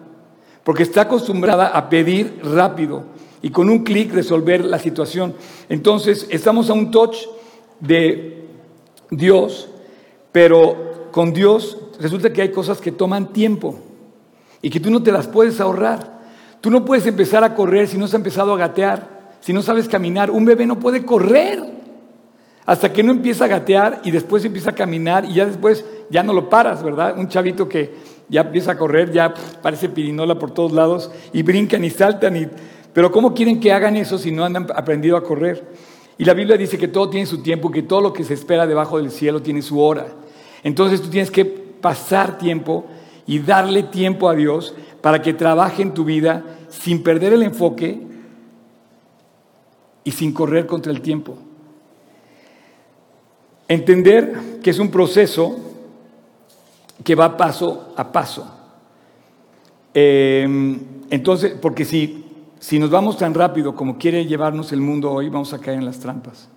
[0.62, 3.06] Porque está acostumbrada a pedir rápido
[3.42, 5.36] y con un clic resolver la situación.
[5.70, 7.16] Entonces, estamos a un touch
[7.80, 8.46] de
[9.10, 9.70] Dios,
[10.34, 13.80] pero con Dios resulta que hay cosas que toman tiempo
[14.62, 16.20] y que tú no te las puedes ahorrar.
[16.60, 19.88] Tú no puedes empezar a correr si no has empezado a gatear, si no sabes
[19.88, 20.30] caminar.
[20.30, 21.83] Un bebé no puede correr
[22.66, 26.24] hasta que no empieza a gatear y después empieza a caminar y ya después ya
[26.24, 27.18] no lo paras, ¿verdad?
[27.18, 27.94] Un chavito que
[28.30, 32.38] ya empieza a correr, ya parece pirinola por todos lados y brincan y saltan.
[32.38, 32.48] Y...
[32.94, 35.64] Pero ¿cómo quieren que hagan eso si no han aprendido a correr?
[36.18, 38.66] Y la Biblia dice que todo tiene su tiempo, que todo lo que se espera
[38.66, 40.08] debajo del cielo tiene su hora.
[40.64, 42.86] Entonces tú tienes que pasar tiempo
[43.26, 48.00] y darle tiempo a Dios para que trabaje en tu vida sin perder el enfoque
[50.04, 51.38] y sin correr contra el tiempo.
[53.74, 55.58] Entender que es un proceso
[57.04, 58.48] que va paso a paso.
[59.96, 60.78] Eh,
[61.10, 62.24] entonces, porque si,
[62.60, 65.86] si nos vamos tan rápido como quiere llevarnos el mundo hoy, vamos a caer en
[65.86, 66.50] las trampas.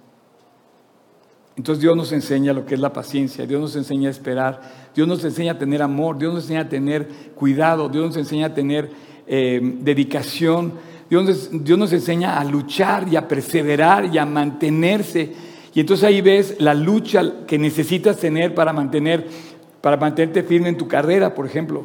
[1.56, 5.08] Entonces Dios nos enseña lo que es la paciencia, Dios nos enseña a esperar, Dios
[5.08, 8.54] nos enseña a tener amor, Dios nos enseña a tener cuidado, Dios nos enseña a
[8.54, 8.90] tener
[9.26, 10.74] eh, dedicación,
[11.08, 15.45] Dios Dios nos enseña a luchar y a perseverar y a mantenerse.
[15.76, 19.26] Y entonces ahí ves la lucha que necesitas tener para mantener,
[19.82, 21.84] para mantenerte firme en tu carrera, por ejemplo,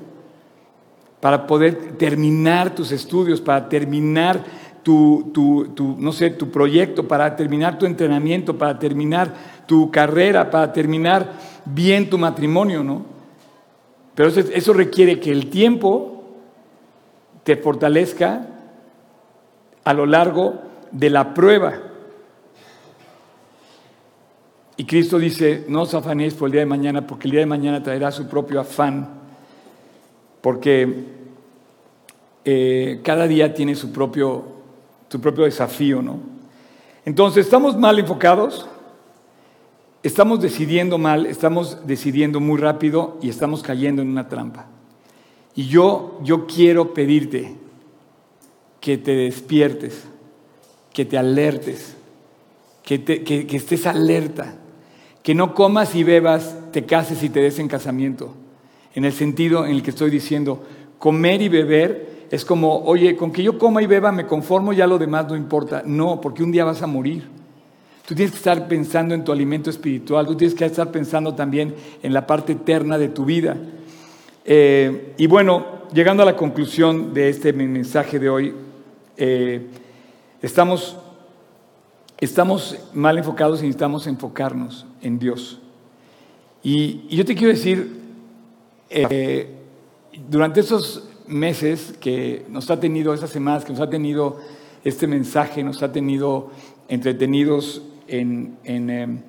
[1.19, 4.45] para poder terminar tus estudios, para terminar
[4.81, 9.33] tu, tu, no sé, tu proyecto, para terminar tu entrenamiento, para terminar
[9.65, 11.33] tu carrera, para terminar
[11.65, 13.03] bien tu matrimonio, ¿no?
[14.15, 16.23] Pero eso, eso requiere que el tiempo
[17.43, 18.47] te fortalezca
[19.83, 20.61] a lo largo
[20.93, 21.90] de la prueba.
[24.82, 27.45] Y Cristo dice, no os afanéis por el día de mañana, porque el día de
[27.45, 29.09] mañana traerá su propio afán,
[30.41, 31.05] porque
[32.43, 34.43] eh, cada día tiene su propio,
[35.07, 36.19] su propio desafío, ¿no?
[37.05, 38.67] Entonces, ¿estamos mal enfocados?
[40.01, 44.65] Estamos decidiendo mal, estamos decidiendo muy rápido y estamos cayendo en una trampa.
[45.53, 47.55] Y yo, yo quiero pedirte
[48.79, 50.05] que te despiertes,
[50.91, 51.95] que te alertes,
[52.82, 54.55] que, que, estés alerta,
[55.24, 58.34] que no comas y bebas, te cases y te des en casamiento.
[58.95, 60.63] En el sentido en el que estoy diciendo,
[60.97, 64.88] comer y beber es como, oye, con que yo coma y beba me conformo, ya
[64.88, 65.84] lo demás no importa.
[65.86, 67.28] No, porque un día vas a morir.
[68.07, 71.76] Tú tienes que estar pensando en tu alimento espiritual, tú tienes que estar pensando también
[72.01, 73.57] en la parte eterna de tu vida.
[74.43, 78.53] Eh, y bueno, llegando a la conclusión de este mensaje de hoy,
[79.17, 79.67] eh,
[80.41, 80.97] estamos,
[82.19, 85.60] estamos mal enfocados y necesitamos enfocarnos en Dios.
[86.64, 87.99] Y, yo te quiero decir,
[88.89, 89.47] eh,
[90.30, 94.39] durante esos meses que nos ha tenido, estas semanas que nos ha tenido
[94.84, 96.52] este mensaje, nos ha tenido
[96.88, 99.20] entretenidos en, em,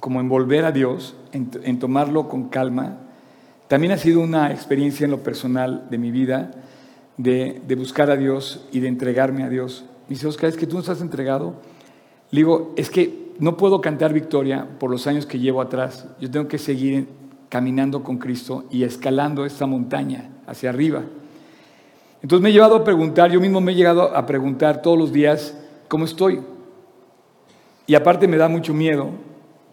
[0.00, 2.98] como en volver a Dios, en, tomarlo con calma.
[3.68, 6.52] También ha sido una experiencia en lo personal de mi vida
[7.16, 9.84] de, buscar a Dios y de entregarme a Dios.
[10.08, 11.54] Me dice, Oscar, es que tú nos has entregado.
[12.30, 16.06] Le digo, es que no puedo cantar victoria por los años que llevo atrás.
[16.20, 17.08] Yo tengo que seguir
[17.48, 21.02] caminando con Cristo y escalando esta montaña hacia arriba.
[22.22, 25.12] Entonces me he llevado a preguntar, yo mismo me he llegado a preguntar todos los
[25.12, 25.56] días
[25.88, 26.40] cómo estoy.
[27.86, 29.10] Y aparte me da mucho miedo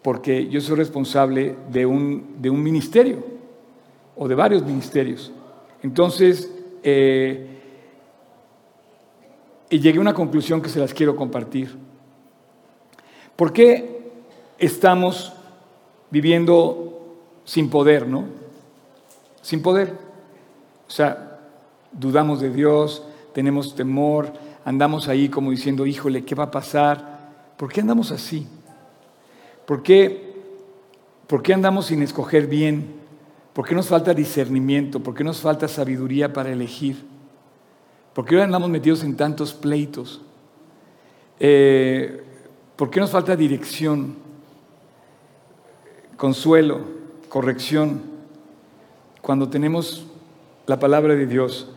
[0.02, 3.24] porque yo soy responsable de un, de un ministerio
[4.16, 5.32] o de varios ministerios.
[5.82, 6.52] Entonces,
[6.82, 7.54] eh,
[9.70, 11.76] y llegué a una conclusión que se las quiero compartir.
[13.36, 14.12] ¿Por qué
[14.58, 15.32] estamos
[16.10, 18.24] viviendo sin poder, no?
[19.42, 19.92] Sin poder.
[20.86, 21.40] O sea,
[21.92, 24.32] dudamos de Dios, tenemos temor,
[24.64, 27.32] andamos ahí como diciendo, híjole, ¿qué va a pasar?
[27.56, 28.46] ¿Por qué andamos así?
[29.66, 30.34] ¿Por qué,
[31.26, 32.94] ¿Por qué andamos sin escoger bien?
[33.52, 35.00] ¿Por qué nos falta discernimiento?
[35.00, 37.04] ¿Por qué nos falta sabiduría para elegir?
[38.12, 40.20] ¿Por qué andamos metidos en tantos pleitos?
[41.40, 42.22] Eh,
[42.76, 44.16] ¿Por qué nos falta dirección,
[46.16, 46.80] consuelo,
[47.28, 48.02] corrección,
[49.20, 50.06] cuando tenemos
[50.66, 51.68] la palabra de Dios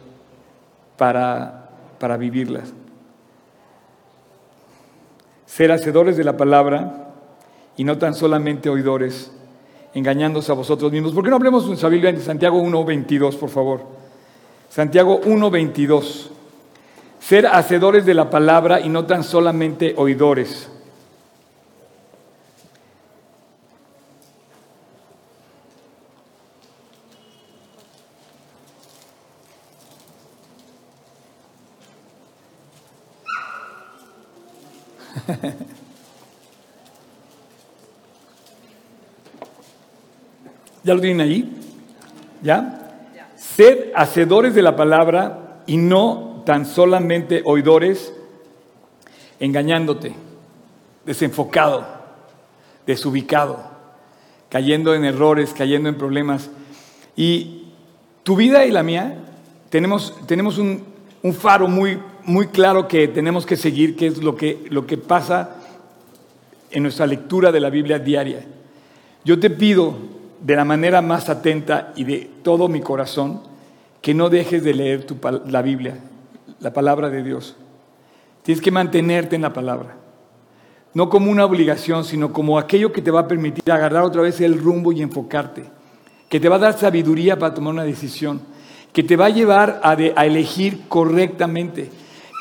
[0.97, 1.69] para,
[1.99, 2.17] para
[5.45, 7.13] ser hacedores de la palabra
[7.77, 9.31] y no tan solamente oidores,
[9.93, 11.13] engañándose a vosotros mismos.
[11.13, 13.81] ¿Por qué no hablemos en Biblia de Santiago 1.22, por favor?
[14.69, 16.29] Santiago 1.22.
[17.19, 20.69] Ser hacedores de la palabra y no tan solamente oidores.
[40.84, 41.51] ¿Ya lo tienen ahí?
[42.41, 42.73] ¿Ya?
[43.36, 48.13] Sed hacedores de la palabra y no tan solamente oidores,
[49.39, 50.15] engañándote,
[51.05, 51.86] desenfocado,
[52.86, 53.59] desubicado,
[54.49, 56.49] cayendo en errores, cayendo en problemas.
[57.15, 57.71] Y
[58.23, 59.17] tu vida y la mía
[59.69, 60.84] tenemos, tenemos un,
[61.21, 64.97] un faro muy, muy claro que tenemos que seguir, que es lo que, lo que
[64.97, 65.55] pasa
[66.69, 68.45] en nuestra lectura de la Biblia diaria.
[69.23, 69.95] Yo te pido
[70.41, 73.41] de la manera más atenta y de todo mi corazón
[74.01, 75.07] que no dejes de leer
[75.47, 75.99] la Biblia,
[76.59, 77.55] la palabra de Dios.
[78.43, 79.95] Tienes que mantenerte en la palabra.
[80.93, 84.41] no como una obligación, sino como aquello que te va a permitir agarrar otra vez
[84.41, 85.63] el rumbo y enfocarte,
[86.28, 88.41] que te va a dar sabiduría para tomar una decisión,
[88.91, 91.91] que te va a llevar a elegir correctamente,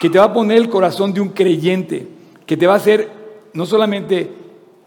[0.00, 2.06] que te va a poner el corazón de un creyente,
[2.44, 3.08] que te va a hacer
[3.54, 4.30] no solamente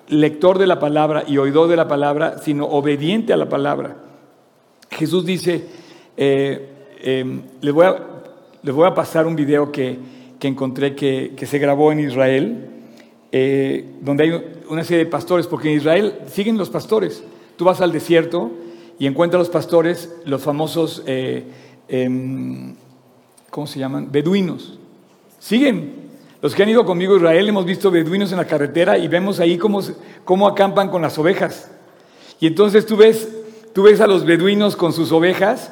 [0.09, 3.97] lector de la palabra y oidor de la palabra, sino obediente a la palabra.
[4.91, 5.65] Jesús dice,
[6.17, 6.69] eh,
[7.01, 7.95] eh, les, voy a,
[8.63, 9.97] les, voy a, pasar un video que,
[10.39, 12.69] que encontré que, que, se grabó en Israel,
[13.31, 17.23] eh, donde hay una serie de pastores, porque en Israel siguen los pastores.
[17.55, 18.51] Tú vas al desierto
[18.97, 21.03] y encuentras los pastores, los famosos,
[21.87, 22.75] em,
[23.49, 24.11] ¿cómo se llaman?
[24.11, 24.79] Beduinos.
[25.39, 26.09] Siguen,
[26.41, 29.39] los que han ido conmigo a Israel hemos visto beduinos en la carretera y vemos
[29.39, 29.81] ahí cómo,
[30.23, 31.71] cómo acampan con las ovejas.
[32.39, 33.27] Y entonces tú ves,
[33.73, 35.71] tú ves a los beduinos con sus ovejas,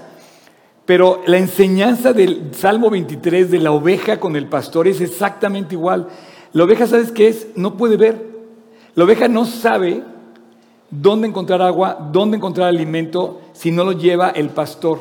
[0.85, 6.07] pero la enseñanza del Salmo 23 de la oveja con el pastor es exactamente igual.
[6.53, 7.47] La oveja, ¿sabes qué es?
[7.55, 8.25] No puede ver.
[8.95, 10.03] La oveja no sabe
[10.89, 14.99] dónde encontrar agua, dónde encontrar alimento, si no lo lleva el pastor.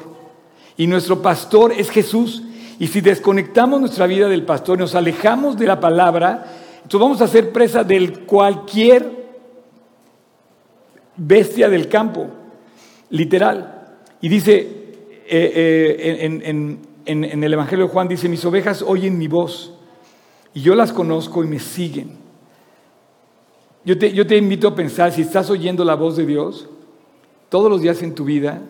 [0.77, 2.43] Y nuestro pastor es Jesús.
[2.79, 6.45] Y si desconectamos nuestra vida del pastor, nos alejamos de la palabra,
[6.77, 9.27] entonces vamos a ser presa de cualquier
[11.17, 12.29] bestia del campo,
[13.11, 13.97] literal.
[14.21, 14.59] Y dice,
[15.29, 19.73] eh, eh, en, el Evangelio de Juan, dice, mis ovejas oyen mi voz
[20.53, 22.19] y yo las conozco y me siguen.
[23.85, 26.69] Yo te, yo te invito a pensar, si estás oyendo la voz de Dios
[27.49, 28.61] todos los días en tu vida,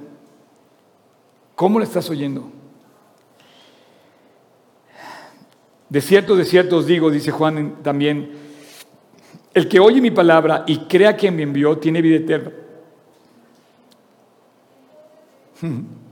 [1.54, 2.55] ¿cómo la estás oyendo?
[5.88, 8.30] De cierto, de cierto os digo, dice Juan también,
[9.54, 12.52] el que oye mi palabra y crea que me envió tiene vida eterna.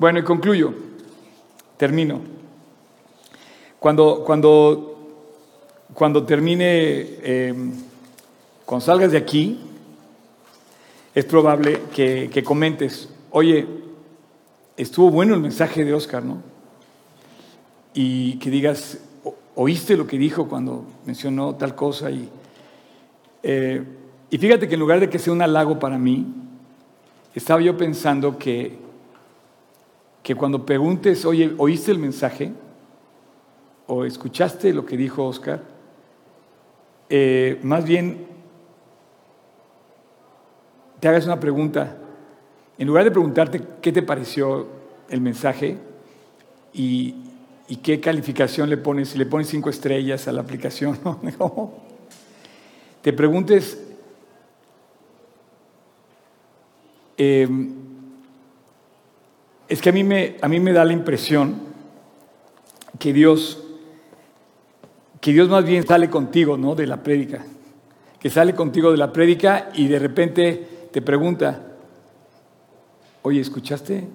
[0.00, 0.72] Bueno, y concluyo,
[1.76, 2.22] termino.
[3.78, 4.98] Cuando, cuando,
[5.92, 7.54] cuando termine, eh,
[8.64, 9.60] cuando salgas de aquí,
[11.14, 13.66] es probable que, que comentes, oye,
[14.74, 16.49] estuvo bueno el mensaje de Oscar, ¿no?
[17.94, 18.98] Y que digas,
[19.54, 22.10] oíste lo que dijo cuando mencionó tal cosa.
[22.10, 22.28] Y,
[23.42, 23.84] eh,
[24.30, 26.26] y fíjate que en lugar de que sea un halago para mí,
[27.34, 28.78] estaba yo pensando que,
[30.22, 32.52] que cuando preguntes, oye, ¿oíste el mensaje?
[33.86, 35.62] ¿O escuchaste lo que dijo Oscar?
[37.08, 38.26] Eh, más bien,
[41.00, 41.96] te hagas una pregunta.
[42.78, 44.68] En lugar de preguntarte qué te pareció
[45.08, 45.76] el mensaje
[46.72, 47.29] y,
[47.70, 49.10] ¿Y qué calificación le pones?
[49.10, 51.72] Si le pones cinco estrellas a la aplicación, ¿no?
[53.00, 53.80] Te preguntes,
[57.16, 57.72] em,
[59.68, 61.60] es que a mí, me, a mí me da la impresión
[62.98, 63.62] que Dios,
[65.20, 66.74] que Dios más bien sale contigo, ¿no?
[66.74, 67.46] De la prédica.
[68.18, 71.68] Que sale contigo de la prédica y de repente te pregunta,
[73.22, 74.08] oye, ¿escuchaste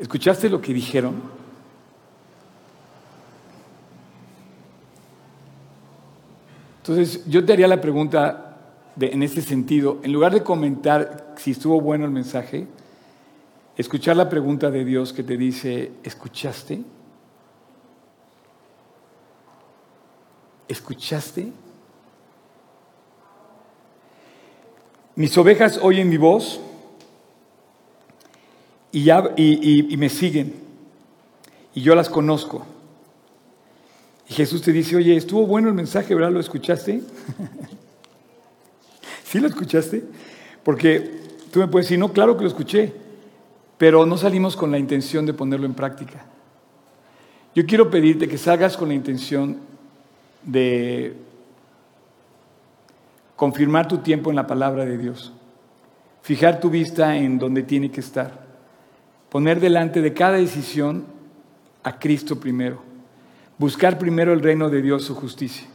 [0.00, 1.14] ¿Escuchaste lo que dijeron?
[6.78, 8.56] Entonces, yo te haría la pregunta
[8.98, 12.66] en este sentido, en lugar de comentar si estuvo bueno el mensaje,
[13.76, 16.82] escuchar la pregunta de Dios que te dice, ¿escuchaste?
[20.66, 21.52] ¿Escuchaste?
[25.14, 26.60] Mis ovejas oyen mi voz
[28.92, 30.54] y, ya, y, me siguen
[31.74, 32.66] y yo las conozco.
[34.28, 36.32] Y Jesús te dice, oye, estuvo bueno el mensaje, ¿verdad?
[36.32, 37.02] ¿Lo escuchaste?
[39.24, 40.04] ¿Sí lo escuchaste?
[40.62, 41.20] Porque
[41.52, 42.92] tú me puedes decir, no, claro que lo escuché,
[43.78, 46.26] pero no salimos con la intención de ponerlo en práctica.
[47.54, 49.58] Yo quiero pedirte que salgas con la intención
[50.44, 51.14] de
[53.36, 55.32] confirmar tu tiempo en la palabra de Dios,
[56.22, 58.49] fijar tu vista en donde tiene que estar
[59.30, 61.04] poner delante de cada decisión
[61.82, 62.82] a Cristo primero,
[63.58, 65.66] buscar primero el reino de Dios, su justicia,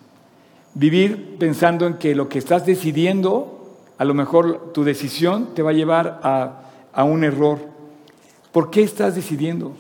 [0.74, 5.72] vivir pensando en que lo que estás decidiendo, a lo mejor tu decisión te va
[5.72, 6.62] a llevar a,
[6.94, 7.60] a un error.
[8.52, 9.74] ¿Por qué estás decidiendo?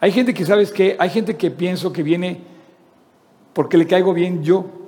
[0.00, 0.96] Hay gente que, ¿sabes qué?
[0.98, 2.40] Hay gente que pienso que viene
[3.52, 4.79] porque le caigo bien yo.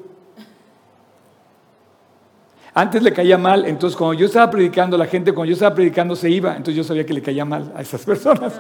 [2.75, 6.17] Antes le caía mal, entonces cuando yo estaba predicando, la gente cuando yo estaba predicando
[6.17, 8.55] se iba, entonces yo sabía que le caía mal a esas personas.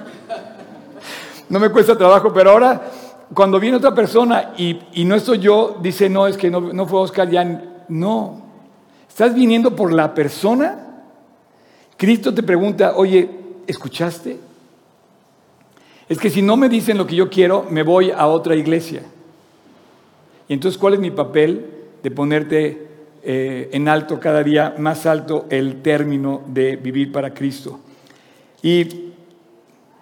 [1.48, 2.82] No me cuesta trabajo, pero ahora
[3.32, 7.00] cuando viene otra persona y, no estoy yo, dice, no, es que no, no fue
[7.00, 7.44] Oscar, ya
[7.88, 8.42] no.
[9.08, 11.04] ¿Estás viniendo por la persona?
[11.96, 13.30] Cristo te pregunta, oye,
[13.66, 14.38] ¿escuchaste?
[16.08, 19.02] Es que si no me dicen lo que yo quiero, me voy a otra iglesia.
[20.48, 21.66] Y entonces, ¿cuál es mi papel
[22.02, 22.91] de ponerte
[23.22, 27.80] eh, en alto cada día, más alto el término de vivir para Cristo?
[28.62, 29.12] Y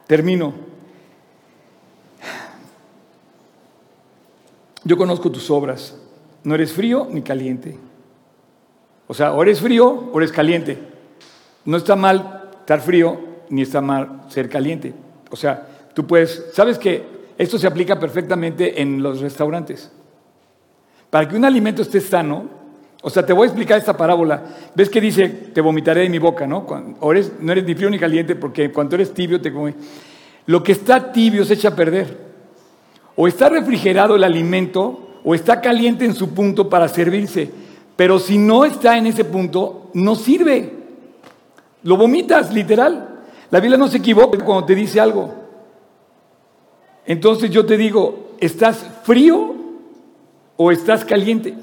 [0.06, 0.54] termino.
[4.84, 5.96] Yo conozco tus obras.
[6.42, 7.76] No eres frío ni caliente.
[9.06, 10.78] O sea, o eres frío o eres caliente.
[11.64, 14.94] No está mal estar frío ni está mal ser caliente.
[15.30, 17.04] O sea, tú puedes, sabes que
[17.36, 19.90] esto se aplica perfectamente en los restaurantes.
[21.10, 22.59] Para que un alimento esté sano,
[23.02, 24.42] o sea, te voy a explicar esta parábola.
[24.74, 26.66] ¿Ves que dice, te vomitaré de mi boca, ¿no?
[27.00, 29.74] o no eres ni frío ni caliente porque cuando eres tibio te come.
[30.46, 32.30] Lo que está tibio se echa a perder.
[33.16, 37.50] O está refrigerado el alimento o está caliente en su punto para servirse.
[37.96, 40.72] Pero si no está en ese punto, no sirve.
[41.82, 43.20] Lo vomitas, literal.
[43.50, 45.34] La Biblia no se equivoca cuando te dice algo.
[47.06, 49.54] Entonces yo te digo, ¿estás frío
[50.56, 51.54] o estás caliente?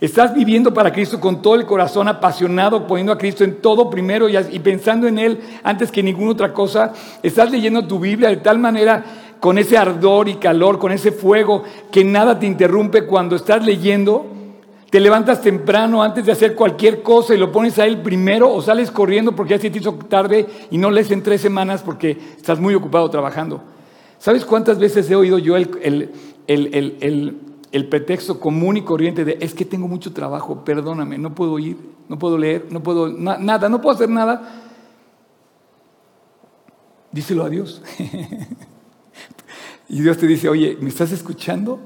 [0.00, 4.28] ¿Estás viviendo para Cristo con todo el corazón apasionado, poniendo a Cristo en todo primero
[4.28, 6.92] y, pensando en Él antes que ninguna otra cosa?
[7.22, 9.04] ¿Estás leyendo tu Biblia de tal manera
[9.38, 14.26] con ese ardor y calor, con ese fuego, que nada te interrumpe cuando estás leyendo?
[14.90, 18.62] Te levantas temprano antes de hacer cualquier cosa y lo pones a él primero o
[18.62, 22.16] sales corriendo porque ya se te hizo tarde y no lees en tres semanas porque
[22.36, 23.60] estás muy ocupado trabajando.
[24.18, 26.10] ¿Sabes cuántas veces he oído yo el,
[26.46, 27.36] el,
[27.88, 31.76] pretexto común y corriente de es que tengo mucho trabajo, perdóname, no puedo ir,
[32.08, 34.62] no puedo leer, no puedo nada, no puedo hacer nada?
[37.10, 37.82] Díselo a Dios.
[39.88, 41.80] y Dios te dice, oye, ¿me estás escuchando?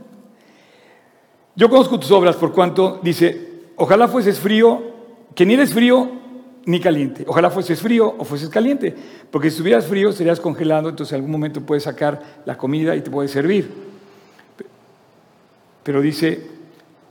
[1.57, 4.82] Yo conozco tus obras por cuanto dice, ojalá fueses frío,
[5.34, 6.11] que ni eres frío
[6.66, 7.24] ni caliente.
[7.26, 8.95] Ojalá fueses frío o fueses caliente,
[9.30, 13.01] porque si estuvieras frío serías congelado, entonces en algún momento puedes sacar la comida y
[13.01, 13.88] te puedes servir.
[15.89, 16.47] Pero dice,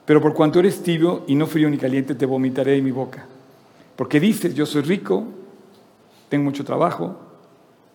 [0.06, 3.26] pero por cuanto eres tibio y no frío ni caliente, te vomitaré de mi boca.
[3.96, 5.24] Porque dices, yo soy rico,
[6.30, 7.18] tengo mucho trabajo,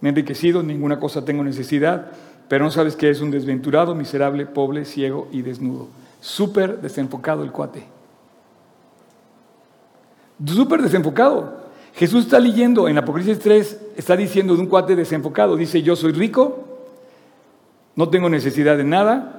[0.00, 2.10] me he enriquecido, ninguna cosa tengo necesidad,
[2.48, 5.86] pero no sabes que eres un desventurado, miserable, pobre, ciego y desnudo.
[6.20, 7.84] Súper desenfocado el cuate.
[10.44, 11.58] Súper desenfocado.
[11.94, 15.54] Jesús está leyendo en Apocalipsis 3, está diciendo de un cuate desenfocado.
[15.54, 16.64] Dice, yo soy rico,
[17.94, 19.38] no tengo necesidad de nada.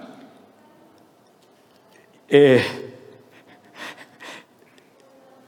[2.29, 2.63] Eh,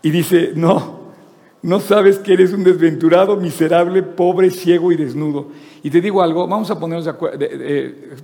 [0.02, 1.00] y dice, no,
[1.62, 5.48] no sabes que eres un desventurado, miserable, pobre, ciego y desnudo.
[5.82, 7.46] Y te digo algo, vamos a ponernos de acuerdo,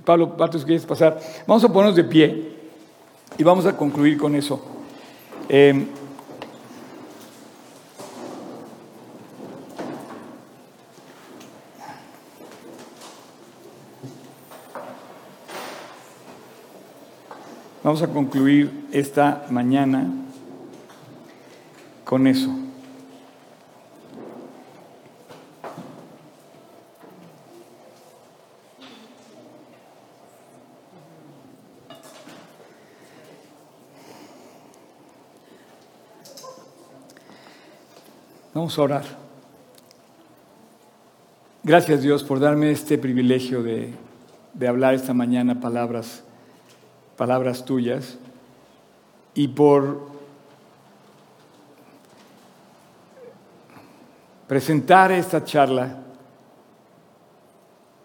[0.04, 1.18] Pablo Patos, ¿quieres pasar?
[1.46, 2.52] Vamos a ponernos de pie.
[3.38, 4.60] Y vamos a concluir con eso.
[5.48, 5.86] Em,
[17.82, 20.06] vamos a concluir esta mañana
[22.04, 22.62] con eso.
[38.54, 39.04] Vamos a orar.
[41.64, 43.94] Gracias Dios por darme este privilegio de,
[44.68, 46.22] hablar esta mañana palabras,
[47.16, 48.18] palabras tuyas
[49.34, 50.10] y por
[54.46, 55.98] presentar esta charla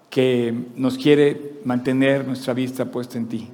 [0.09, 3.49] que nos quiere mantener nuestra vista puesta en ti.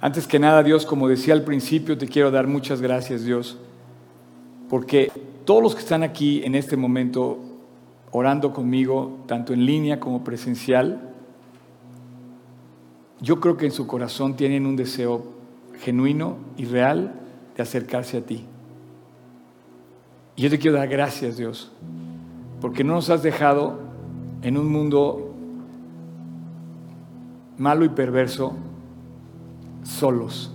[0.00, 3.58] Antes que nada, Dios, como decía al principio, te quiero dar muchas gracias, Dios,
[4.70, 5.10] porque
[5.44, 7.38] todos los que están aquí en este momento
[8.12, 11.05] orando conmigo, tanto en línea como presencial,
[13.20, 15.24] yo creo que en su corazón tienen un deseo
[15.80, 17.14] genuino y real
[17.56, 18.44] de acercarse a ti.
[20.36, 21.72] Y yo te quiero dar gracias, Dios,
[22.60, 23.78] porque no nos has dejado
[24.42, 25.34] en un mundo
[27.56, 28.54] malo y perverso
[29.82, 30.52] solos.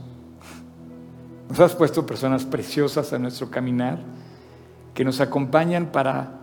[1.50, 4.00] Nos has puesto personas preciosas a nuestro caminar
[4.94, 6.40] que nos acompañan para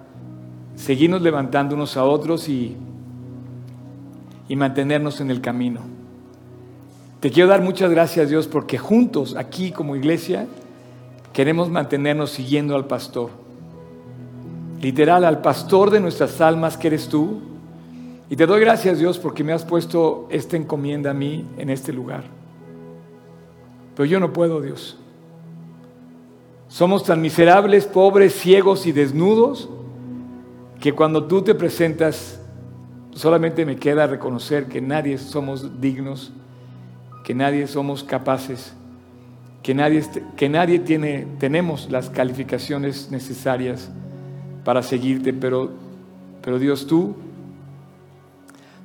[0.74, 2.76] seguirnos levantando unos a otros y,
[4.48, 5.97] y mantenernos en el camino.
[7.20, 10.46] Te quiero dar muchas gracias Dios porque juntos aquí como iglesia
[11.32, 13.30] queremos mantenernos siguiendo al pastor.
[14.80, 17.40] Literal, al pastor de nuestras almas que eres tú.
[18.30, 21.92] Y te doy gracias Dios porque me has puesto esta encomienda a mí en este
[21.92, 22.22] lugar.
[23.96, 24.96] Pero yo no puedo Dios.
[26.68, 29.68] Somos tan miserables, pobres, ciegos y desnudos
[30.80, 32.40] que cuando tú te presentas
[33.12, 36.32] solamente me queda reconocer que nadie somos dignos,
[37.28, 38.72] que nadie somos capaces,
[39.62, 40.02] que nadie,
[40.34, 43.90] que nadie tiene, tenemos las calificaciones necesarias
[44.64, 45.70] para seguirte, pero,
[46.40, 47.14] pero Dios tú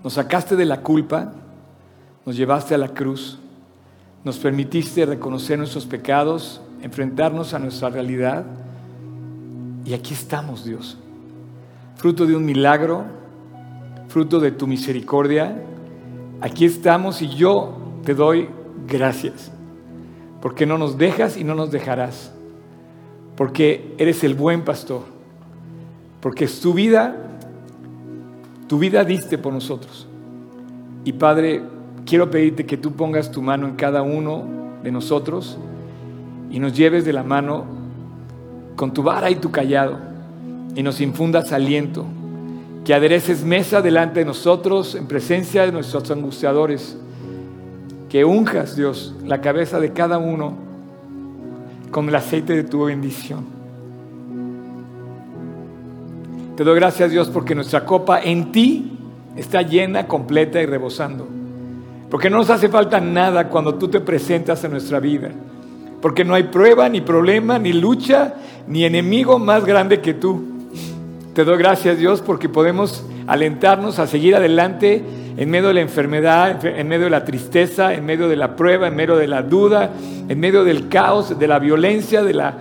[0.03, 1.31] nos sacaste de la culpa,
[2.25, 3.39] nos llevaste a la cruz,
[4.25, 8.43] nos permitiste reconocer nuestros pecados, enfrentarnos a nuestra realidad
[9.85, 10.97] y aquí estamos, Dios,
[11.95, 13.05] fruto de un milagro,
[14.09, 15.63] fruto de tu misericordia.
[16.41, 18.49] Aquí estamos y yo te doy
[18.87, 19.51] gracias,
[20.41, 22.31] porque no nos dejas y no nos dejarás,
[23.35, 25.03] porque eres el buen pastor,
[26.21, 27.15] porque es tu vida,
[28.67, 30.07] tu vida diste por nosotros.
[31.05, 31.61] Y Padre,
[32.05, 34.43] quiero pedirte que tú pongas tu mano en cada uno
[34.83, 35.57] de nosotros
[36.49, 37.65] y nos lleves de la mano
[38.75, 39.97] con tu vara y tu callado
[40.75, 42.05] y nos infundas aliento,
[42.85, 46.97] que adereces mesa delante de nosotros en presencia de nuestros angustiadores,
[48.13, 50.53] que unjas, Dios, la cabeza de cada uno
[51.89, 53.43] con el aceite de tu bendición.
[56.55, 58.99] Te doy gracias, Dios, porque nuestra copa en ti
[59.35, 61.27] está llena, completa y rebosando.
[62.11, 65.31] Porque no nos hace falta nada cuando tú te presentas en nuestra vida
[65.99, 68.33] porque no hay prueba, ni problema, ni lucha,
[68.67, 70.43] ni enemigo más grande que tú.
[71.33, 75.01] Te doy gracias Dios porque podemos alentarnos a seguir adelante
[75.35, 78.87] en medio de la enfermedad, en medio de la tristeza, en medio de la prueba,
[78.87, 79.91] en medio de la duda,
[80.27, 82.57] en medio del caos, de la violencia, de la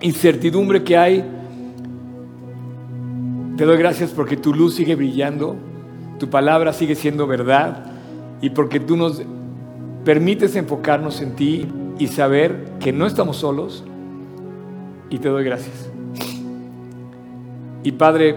[0.00, 1.24] incertidumbre que hay.
[3.56, 5.56] Te doy gracias porque tu luz sigue brillando,
[6.18, 7.84] tu palabra sigue siendo verdad
[8.40, 9.22] y porque tú nos
[10.04, 11.68] permites enfocarnos en ti
[11.98, 13.84] y saber que no estamos solos
[15.08, 15.90] y te doy gracias.
[17.84, 18.36] Y Padre,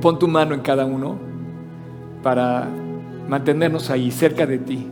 [0.00, 1.25] pon tu mano en cada uno
[2.26, 2.66] para
[3.28, 4.84] mantenernos ahí cerca de ti.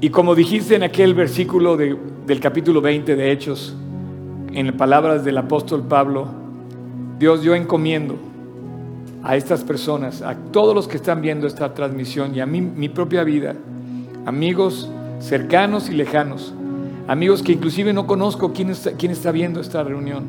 [0.00, 3.76] Y como dijiste en aquel versículo del capítulo 20 de Hechos,
[4.54, 6.26] en palabras del apóstol Pablo,
[7.18, 8.16] Dios, yo encomiendo
[9.22, 12.88] a estas personas, a todos los que están viendo esta transmisión y a mí, mi
[12.88, 13.54] propia vida,
[14.24, 16.54] amigos, cercanos y lejanos,
[17.08, 20.24] amigos que inclusive no conozco quién está, quién está viendo esta reunión,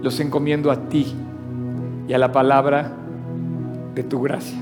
[0.00, 1.14] los encomiendo a ti
[2.08, 3.02] y a la palabra
[3.96, 4.56] de tu gracia.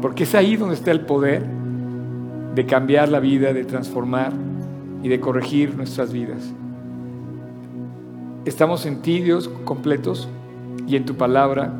[0.00, 1.44] Porque es ahí donde está el poder
[2.54, 4.32] de cambiar la vida, de transformar
[5.02, 6.52] y de corregir nuestras vidas.
[8.44, 10.28] Estamos en ti, Dios, completos,
[10.86, 11.72] y en tu palabra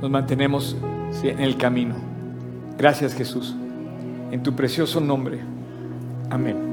[0.00, 0.76] nos mantenemos
[1.24, 1.96] en el camino.
[2.78, 3.56] Gracias, Jesús
[4.30, 5.40] en tu precioso nombre.
[6.30, 6.65] Amén.